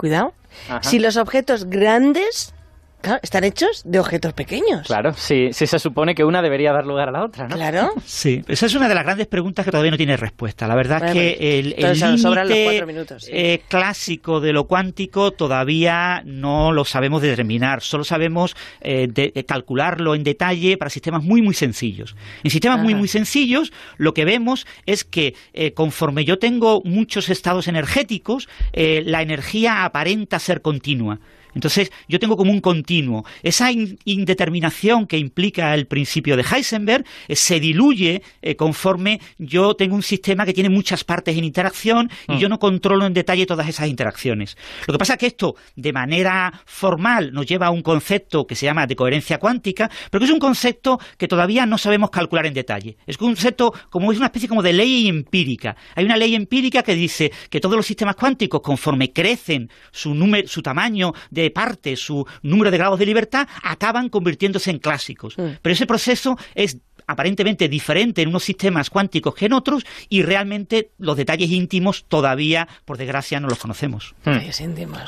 cuidado, 0.01 0.34
Ajá. 0.67 0.81
si 0.81 0.98
los 0.98 1.15
objetos 1.15 1.65
grandes 1.70 2.55
claro, 3.01 3.20
están 3.24 3.43
hechos 3.43 3.81
de 3.86 4.00
objetos 4.00 4.34
pequeños. 4.34 4.88
Claro, 4.88 5.13
sí, 5.13 5.50
sí 5.53 5.67
se 5.67 5.79
supone 5.79 6.15
que 6.15 6.24
una 6.24 6.41
debería 6.41 6.72
dar 6.72 6.86
lugar 6.86 7.10
a 7.10 7.12
la 7.12 7.24
otra, 7.24 7.48
¿no? 7.48 7.55
Claro. 7.55 7.91
Sí, 8.05 8.41
esa 8.48 8.65
es 8.65 8.75
una 8.75 8.88
de 8.88 8.96
las 8.96 9.03
grandes 9.03 9.27
preguntas 9.27 9.65
que 9.65 9.72
todavía 9.72 9.91
no 9.91 9.98
tiene 9.98 10.17
respuesta. 10.17 10.67
La 10.67 10.75
verdad 10.75 11.00
Bueno, 11.00 11.20
es 11.20 11.38
que 11.38 11.60
el, 11.60 11.74
el 11.77 12.00
límite 12.00 12.63
cuatro 12.65 12.88
minutos, 12.88 13.24
sí. 13.24 13.31
eh, 13.34 13.62
clásico 13.67 14.39
de 14.39 14.53
lo 14.53 14.65
cuántico 14.67 15.31
todavía 15.31 16.22
no 16.25 16.72
lo 16.72 16.86
sabemos 16.86 17.22
determinar. 17.22 17.81
Solo 17.81 18.03
sabemos 18.03 18.55
eh, 18.81 19.08
de- 19.10 19.31
de 19.34 19.46
calcularlo 19.46 20.15
en 20.15 20.24
detalle 20.24 20.77
para 20.77 20.89
sistemas 20.89 21.24
muy, 21.24 21.41
muy 21.41 21.53
sencillos. 21.53 22.15
En 22.43 22.51
sistemas 22.51 22.79
muy, 22.79 22.93
Ajá. 22.93 23.00
muy 23.00 23.08
sencillos, 23.08 23.72
lo 23.98 24.13
que 24.13 24.25
vemos 24.25 24.65
es 24.86 25.03
que 25.03 25.36
eh, 25.53 25.74
conforme 25.74 26.25
yo 26.25 26.38
tengo 26.39 26.81
muchos 26.86 27.29
estados 27.29 27.67
energéticos, 27.67 28.48
eh, 28.74 29.01
la 29.05 29.22
energía 29.22 29.84
aparenta 29.86 30.39
ser 30.39 30.62
continua. 30.62 31.20
Entonces, 31.55 31.91
yo 32.08 32.20
tengo 32.20 32.38
como 32.38 32.51
un 32.51 32.62
continuo. 32.62 33.25
Esa 33.43 33.72
in- 33.72 33.98
indeterminación 34.05 35.05
que 35.08 35.17
implica 35.17 35.74
el 35.74 35.88
principio 35.88 36.38
de 36.38 36.43
Heisenberg 36.43 37.05
eh, 37.27 37.36
se 37.36 37.60
diluye 37.60 38.22
eh, 38.41 38.55
conforme 38.55 39.20
yo 39.38 39.75
tengo 39.75 39.96
un 39.96 40.03
sistema 40.03 40.46
que 40.46 40.53
tiene 40.53 40.70
muchas 40.70 41.03
partes 41.03 41.38
en 41.38 41.43
interacción 41.43 42.10
y 42.27 42.38
yo 42.38 42.50
no 42.50 42.60
controlo 42.60 43.05
en 43.05 43.13
detalle 43.13 43.46
todas 43.46 43.67
esas 43.67 43.88
interacciones. 43.88 44.58
Lo 44.88 44.93
que 44.93 44.98
pasa 44.98 45.13
es 45.13 45.20
que 45.20 45.27
esto, 45.27 45.55
de 45.75 45.93
manera 45.93 46.62
formal, 46.65 47.31
nos 47.34 47.46
lleva 47.46 47.67
a 47.67 47.72
un 47.72 47.81
concepto 47.81 48.46
que 48.48 48.55
se 48.55 48.65
llama 48.65 48.88
de 48.88 48.96
coherencia 48.96 49.38
cuántica, 49.38 49.89
pero 50.10 50.20
que 50.20 50.25
es 50.25 50.31
un 50.31 50.39
concepto 50.39 51.00
que 51.17 51.27
todavía 51.27 51.65
no 51.65 51.77
sabemos 51.77 52.10
calcular 52.10 52.46
en 52.46 52.53
detalle. 52.53 52.98
Es 53.05 53.17
un 53.20 53.27
concepto 53.29 53.74
como 53.89 54.12
es 54.12 54.17
una 54.17 54.27
especie 54.27 54.48
como 54.50 54.62
de 54.63 54.74
ley 54.74 55.08
empírica. 55.08 55.75
Hay 55.96 56.05
una 56.05 56.17
ley 56.17 56.36
empírica 56.36 56.84
que 56.84 56.96
dice 56.96 57.31
que 57.50 57.60
todos 57.60 57.75
los 57.75 57.86
sistemas 57.86 58.15
cuánticos, 58.15 58.62
conforme 58.62 59.12
crecen 59.12 59.70
su 59.91 60.13
número, 60.13 60.48
su 60.48 60.62
tamaño 60.62 61.13
de 61.29 61.40
parte, 61.50 61.95
su 61.95 62.25
número 62.43 62.69
de 62.69 62.77
grados 62.77 63.00
de 63.00 63.05
libertad, 63.05 63.48
acaban 63.63 64.10
convirtiéndose 64.10 64.69
en 64.69 64.77
clásicos. 64.77 65.38
Mm. 65.38 65.57
Pero 65.62 65.74
ese 65.74 65.88
proceso 65.88 66.36
es 66.53 66.77
aparentemente 67.07 67.67
diferente 67.67 68.21
en 68.21 68.29
unos 68.29 68.43
sistemas 68.43 68.89
cuánticos 68.89 69.36
que 69.36 69.45
en 69.45 69.53
otros 69.53 69.86
y 70.10 70.24
realmente 70.24 70.91
los 70.98 71.17
detalles 71.17 71.51
íntimos 71.51 72.05
todavía, 72.05 72.67
por 72.86 72.98
desgracia, 72.98 73.39
no 73.39 73.48
los 73.48 73.60
conocemos. 73.60 74.15
Hmm. 74.24 74.38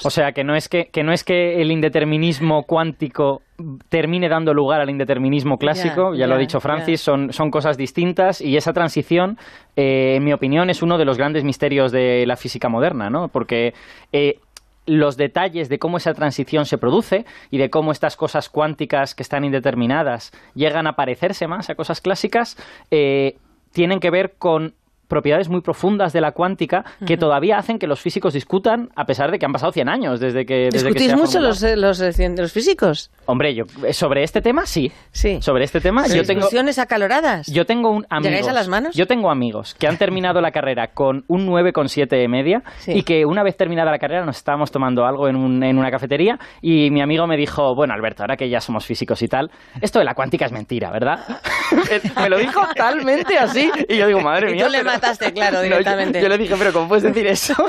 O 0.03 0.09
sea, 0.09 0.31
que 0.31 0.43
no 0.43 0.55
es 0.55 0.67
que, 0.67 0.89
que 0.91 1.03
no 1.03 1.13
es 1.13 1.23
que 1.23 1.61
el 1.61 1.71
indeterminismo 1.71 2.63
cuántico 2.63 3.41
termine 3.89 4.27
dando 4.27 4.53
lugar 4.53 4.81
al 4.81 4.89
indeterminismo 4.89 5.57
clásico, 5.57 6.13
ya, 6.15 6.27
lo 6.27 6.35
ha 6.35 6.37
dicho 6.37 6.59
Francis, 6.59 6.99
son, 6.99 7.31
son 7.31 7.49
cosas 7.51 7.77
distintas 7.77 8.41
y 8.41 8.57
esa 8.57 8.73
transición, 8.73 9.37
eh, 9.75 10.15
en 10.17 10.23
mi 10.23 10.33
opinión, 10.33 10.69
es 10.69 10.81
uno 10.81 10.97
de 10.97 11.05
los 11.05 11.17
grandes 11.17 11.43
misterios 11.43 11.91
de 11.91 12.25
la 12.25 12.35
física 12.35 12.67
moderna, 12.67 13.09
¿no? 13.09 13.27
Porque 13.29 13.73
eh, 14.11 14.39
los 14.85 15.17
detalles 15.17 15.69
de 15.69 15.79
cómo 15.79 15.97
esa 15.97 16.13
transición 16.13 16.65
se 16.65 16.77
produce 16.77 17.25
y 17.49 17.57
de 17.57 17.69
cómo 17.69 17.91
estas 17.91 18.15
cosas 18.17 18.49
cuánticas 18.49 19.15
que 19.15 19.23
están 19.23 19.45
indeterminadas 19.45 20.31
llegan 20.55 20.87
a 20.87 20.95
parecerse 20.95 21.47
más 21.47 21.69
a 21.69 21.75
cosas 21.75 22.01
clásicas, 22.01 22.57
eh, 22.91 23.37
tienen 23.71 23.99
que 23.99 24.11
ver 24.11 24.33
con 24.37 24.75
propiedades 25.13 25.47
muy 25.49 25.61
profundas 25.61 26.11
de 26.13 26.21
la 26.21 26.31
cuántica 26.31 26.83
que 27.05 27.17
todavía 27.17 27.57
hacen 27.57 27.77
que 27.77 27.85
los 27.87 27.99
físicos 28.01 28.33
discutan 28.33 28.89
a 28.95 29.05
pesar 29.05 29.29
de 29.31 29.37
que 29.37 29.45
han 29.45 29.51
pasado 29.53 29.71
100 29.71 29.87
años 29.89 30.19
desde 30.19 30.45
que 30.45 30.69
desde 30.71 30.87
que 30.87 30.93
¿Discutís 30.93 31.09
se 31.11 31.15
mucho 31.15 31.39
los, 31.39 31.61
eh, 31.63 31.75
los, 31.77 32.01
eh, 32.01 32.33
los 32.35 32.51
físicos? 32.51 33.11
Hombre, 33.25 33.53
yo 33.53 33.65
sobre 33.91 34.23
este 34.23 34.41
tema 34.41 34.65
sí. 34.65 34.91
Sí. 35.11 35.37
Sobre 35.41 35.63
este 35.65 35.79
tema 35.81 36.07
yo 36.07 36.23
tengo 36.23 36.39
¿Discusiones 36.41 36.79
acaloradas? 36.79 37.45
yo 37.47 37.65
tengo 37.65 37.91
un 37.91 38.05
amigos, 38.09 38.29
¿Llegáis 38.31 38.47
a 38.47 38.53
las 38.53 38.67
manos? 38.67 38.95
Yo 38.95 39.05
tengo 39.07 39.29
amigos 39.29 39.75
que 39.75 39.87
han 39.87 39.97
terminado 39.97 40.41
la 40.41 40.51
carrera 40.51 40.87
con 40.87 41.23
un 41.27 41.47
9,7 41.47 42.07
de 42.07 42.27
media 42.27 42.63
Sí. 42.79 42.93
y 42.93 43.03
que 43.03 43.25
una 43.25 43.43
vez 43.43 43.55
terminada 43.55 43.91
la 43.91 43.99
carrera 43.99 44.25
nos 44.25 44.37
estábamos 44.37 44.71
tomando 44.71 45.05
algo 45.05 45.27
en, 45.27 45.35
un- 45.35 45.63
en 45.63 45.77
una 45.77 45.91
cafetería 45.91 46.39
y 46.61 46.89
mi 46.89 47.01
amigo 47.01 47.27
me 47.27 47.37
dijo, 47.37 47.75
bueno, 47.75 47.93
Alberto, 47.93 48.23
ahora 48.23 48.35
que 48.35 48.49
ya 48.49 48.59
somos 48.61 48.85
físicos 48.85 49.21
y 49.21 49.27
tal, 49.27 49.51
esto 49.81 49.99
de 49.99 50.05
la 50.05 50.15
cuántica 50.15 50.45
es 50.45 50.51
mentira, 50.51 50.89
¿verdad? 50.91 51.19
me 52.19 52.29
lo 52.29 52.37
dijo 52.37 52.61
talmente 52.75 53.37
así 53.37 53.69
y 53.89 53.97
yo 53.97 54.07
digo, 54.07 54.21
madre 54.21 54.51
mía. 54.53 54.67
pero- 54.71 54.83
mataste, 55.03 55.33
claro, 55.33 55.57
No, 55.57 55.63
yo- 55.63 55.69
directamente. 55.69 56.21
yo, 56.21 56.29
le 56.29 56.37
dije, 56.37 56.55
pero 56.57 56.71
¿cómo 56.73 56.87
puedes 56.87 57.03
decir 57.03 57.27
eso? 57.27 57.53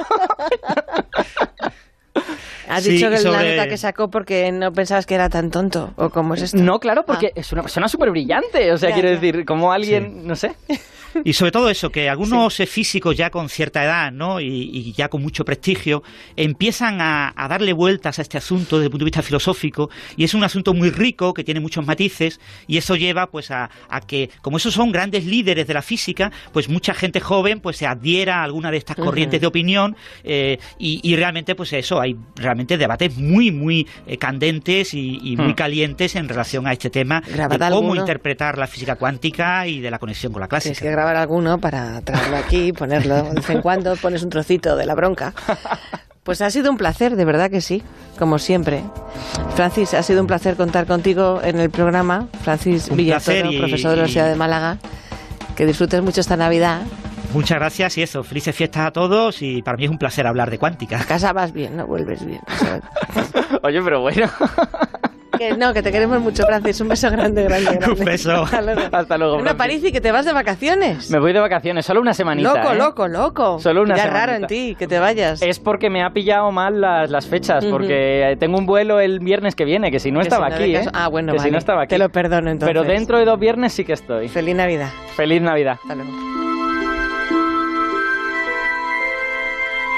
Has 2.69 2.83
Sí, 2.85 2.91
dicho 2.93 3.11
que 3.11 3.19
sobre- 3.19 3.51
la 3.51 3.57
nota 3.57 3.69
que 3.69 3.77
sacó 3.77 4.09
porque 4.09 4.51
no 4.51 4.73
pensabas 4.73 5.05
que 5.05 5.15
era 5.15 5.29
tan 5.29 5.51
tonto. 5.51 5.93
¿O 5.97 6.09
cómo 6.11 6.35
es 6.35 6.43
esto? 6.43 6.57
no, 6.57 6.79
claro, 6.81 7.05
porque 7.05 7.27
Ah. 7.29 7.33
es 7.41 7.53
una 7.53 7.63
persona 7.63 7.89
súper 7.89 8.11
brillante. 8.11 8.73
O 8.73 8.79
sea, 8.79 8.89
Ya, 8.89 8.95
quiero 8.95 9.09
ya. 9.11 9.15
decir, 9.17 9.45
como 9.45 9.71
alguien, 9.73 10.27
no 10.27 10.35
sé. 10.35 10.55
Y 11.25 11.33
sobre 11.33 11.53
todo 11.53 11.69
eso, 11.71 11.91
que 11.91 12.09
algunos 12.09 12.57
físicos 12.69 13.17
ya 13.17 13.31
con 13.31 13.49
cierta 13.49 13.85
edad 13.85 14.11
¿no? 14.13 14.41
y, 14.41 14.47
y 14.73 14.93
ya 14.93 15.09
con 15.09 15.23
mucho 15.23 15.45
prestigio 15.45 16.03
empiezan 16.37 17.01
a, 17.01 17.33
a 17.37 17.49
darle 17.49 17.73
vueltas 17.73 18.19
a 18.19 18.23
este 18.23 18.39
asunto 18.39 18.77
desde 18.77 18.87
el 18.87 18.91
punto 18.91 19.05
de 19.05 19.11
vista 19.11 19.23
filosófico 19.23 19.91
y 20.17 20.25
es 20.25 20.35
un 20.35 20.45
asunto 20.45 20.75
muy 20.75 20.91
rico 20.91 21.33
que 21.35 21.45
tiene 21.45 21.61
muchos 21.61 21.87
matices 21.87 22.41
y 22.67 22.77
eso 22.79 22.97
lleva 22.97 23.27
pues 23.29 23.51
a, 23.51 23.71
a 23.89 24.01
que, 24.01 24.31
como 24.43 24.57
esos 24.57 24.75
son 24.75 24.91
grandes 24.93 25.25
líderes 25.25 25.67
de 25.67 25.75
la 25.75 25.83
física, 25.83 26.33
pues 26.53 26.69
mucha 26.69 26.95
gente 26.95 27.21
joven 27.21 27.61
pues 27.61 27.77
se 27.77 27.87
adhiera 27.87 28.41
a 28.41 28.45
alguna 28.45 28.71
de 28.71 28.79
estas 28.79 28.97
corrientes 28.97 29.41
de 29.41 29.47
opinión 29.47 29.97
eh, 30.25 30.59
y, 30.79 31.01
y 31.03 31.17
realmente 31.17 31.55
pues 31.55 31.73
eso, 31.73 32.01
hay 32.01 32.17
realmente 32.37 32.77
debates 32.77 33.17
muy, 33.17 33.51
muy 33.51 33.87
eh, 34.07 34.17
candentes 34.19 34.95
y, 34.95 35.19
y 35.23 35.37
muy 35.37 35.45
Hmm. 35.45 35.55
calientes 35.55 36.17
en 36.17 36.29
relación 36.29 36.67
a 36.67 36.73
este 36.73 36.89
tema 36.91 37.21
Grabad 37.21 37.51
de 37.51 37.59
cómo 37.59 37.77
alguno. 37.93 38.01
interpretar 38.01 38.57
la 38.59 38.67
física 38.67 38.97
cuántica 38.97 39.67
y 39.67 39.81
de 39.81 39.91
la 39.91 39.99
conexión 39.99 40.33
con 40.33 40.41
la 40.41 40.49
clásica. 40.49 40.81
que 40.81 40.91
grabar 41.05 41.17
alguno 41.23 41.59
para 41.59 42.01
traerlo 42.01 42.37
aquí, 42.37 42.73
ponerlo 42.79 43.17
de 43.23 43.31
vez 43.35 43.51
en 43.51 43.61
cuando, 43.61 43.95
pones 43.97 44.23
un 44.23 44.31
trocito 44.31 44.75
de 44.77 44.87
la 44.87 44.95
bronca. 44.95 45.35
Pues 46.23 46.41
ha 46.41 46.51
sido 46.51 46.71
un 46.71 46.79
placer, 46.79 47.17
de 47.17 47.25
verdad 47.27 47.51
que 47.51 47.61
sí, 47.61 47.83
como 48.19 48.39
siempre. 48.39 48.83
Francis, 49.55 49.93
ha 49.93 50.03
sido 50.03 50.23
un 50.23 50.27
placer 50.27 50.57
contar 50.57 50.87
contigo 50.87 51.41
en 51.45 51.61
el 51.61 51.69
programa. 51.69 52.29
Francis 52.43 52.89
Un 52.89 52.97
Villatoro, 52.97 53.53
y- 53.53 53.59
profesor 53.59 53.91
de 53.91 53.97
la 53.97 54.03
Universidad 54.05 54.29
de 54.29 54.35
Málaga. 54.37 54.79
Que 55.55 55.67
disfrutes 55.67 56.03
mucho 56.03 56.21
esta 56.23 56.37
Navidad. 56.37 56.81
Muchas 57.35 57.59
gracias 57.59 57.99
y 57.99 58.03
eso, 58.03 58.23
felices 58.25 58.55
fiestas 58.57 58.87
a 58.87 58.91
todos 58.93 59.43
y 59.43 59.61
para 59.61 59.77
mí 59.77 59.85
es 59.85 59.91
un 59.91 59.99
placer 59.99 60.27
hablar 60.27 60.51
de 60.51 60.59
cuántica. 60.59 61.01
A 61.01 61.05
casa 61.05 61.33
vas 61.33 61.53
bien, 61.53 61.77
¿no? 61.77 61.87
Vuelves 61.87 62.25
bien. 62.25 62.41
Oye, 63.63 63.83
pero 63.83 64.01
bueno. 64.01 64.27
Que 65.39 65.57
no, 65.57 65.73
que 65.73 65.83
te 65.83 65.91
queremos 65.93 66.21
mucho, 66.21 66.45
Francis. 66.47 66.81
Un 66.81 66.89
beso 66.89 67.11
grande, 67.11 67.45
grande, 67.45 67.77
grande. 67.79 68.01
Un 68.01 68.05
beso. 68.05 68.43
Hasta 68.45 68.61
luego. 68.63 68.81
Hasta 68.93 69.19
luego. 69.19 69.57
París 69.57 69.85
y 69.85 69.93
que 69.93 70.01
te 70.01 70.11
vas 70.13 70.25
de 70.25 70.33
vacaciones. 70.33 71.11
Me 71.11 71.19
voy 71.19 71.33
de 71.33 71.41
vacaciones, 71.41 71.87
solo 71.87 72.01
una 72.01 72.13
semanita. 72.15 72.55
loco, 72.55 72.73
¿eh? 72.73 72.77
loco, 72.77 73.09
loco. 73.09 73.59
Solo 73.61 73.83
una 73.83 73.97
Ya 73.97 74.07
raro 74.07 74.33
semanita. 74.33 74.55
en 74.55 74.61
ti 74.71 74.75
que 74.77 74.87
te 74.89 74.99
vayas. 74.99 75.43
Es 75.43 75.61
porque 75.61 75.91
me 75.91 76.03
ha 76.03 76.11
pillado 76.11 76.51
mal 76.53 76.81
las, 76.81 77.11
las 77.11 77.27
fechas, 77.27 77.65
porque 77.65 78.37
tengo 78.41 78.59
un 78.59 78.67
vuelo 78.67 79.01
el 79.01 79.21
viernes 79.21 79.55
que 79.55 79.65
viene, 79.65 79.91
que 79.91 80.01
si 80.01 80.11
no 80.11 80.21
Que 80.21 80.25
estaba 80.29 80.47
si 80.47 80.51
no 80.51 80.57
aquí, 80.57 80.77
¿eh? 80.77 80.91
Ah, 80.93 81.09
bueno, 81.09 81.33
que 81.33 81.39
si 81.39 81.45
vale. 81.45 81.53
no 81.53 81.59
estaba 81.59 81.83
aquí. 81.83 81.91
Te 81.91 81.99
lo 81.99 82.09
perdono 82.09 82.51
entonces. 82.51 82.69
Pero 82.75 82.83
dentro 82.85 83.19
de 83.19 83.25
dos 83.25 83.39
viernes 83.39 83.73
sí 83.73 83.85
que 83.85 83.93
estoy. 83.93 84.29
Feliz 84.29 84.55
Navidad. 84.57 84.89
Feliz 85.17 85.41
Navidad. 85.41 85.79
Hasta 85.83 85.95
luego. 85.95 86.44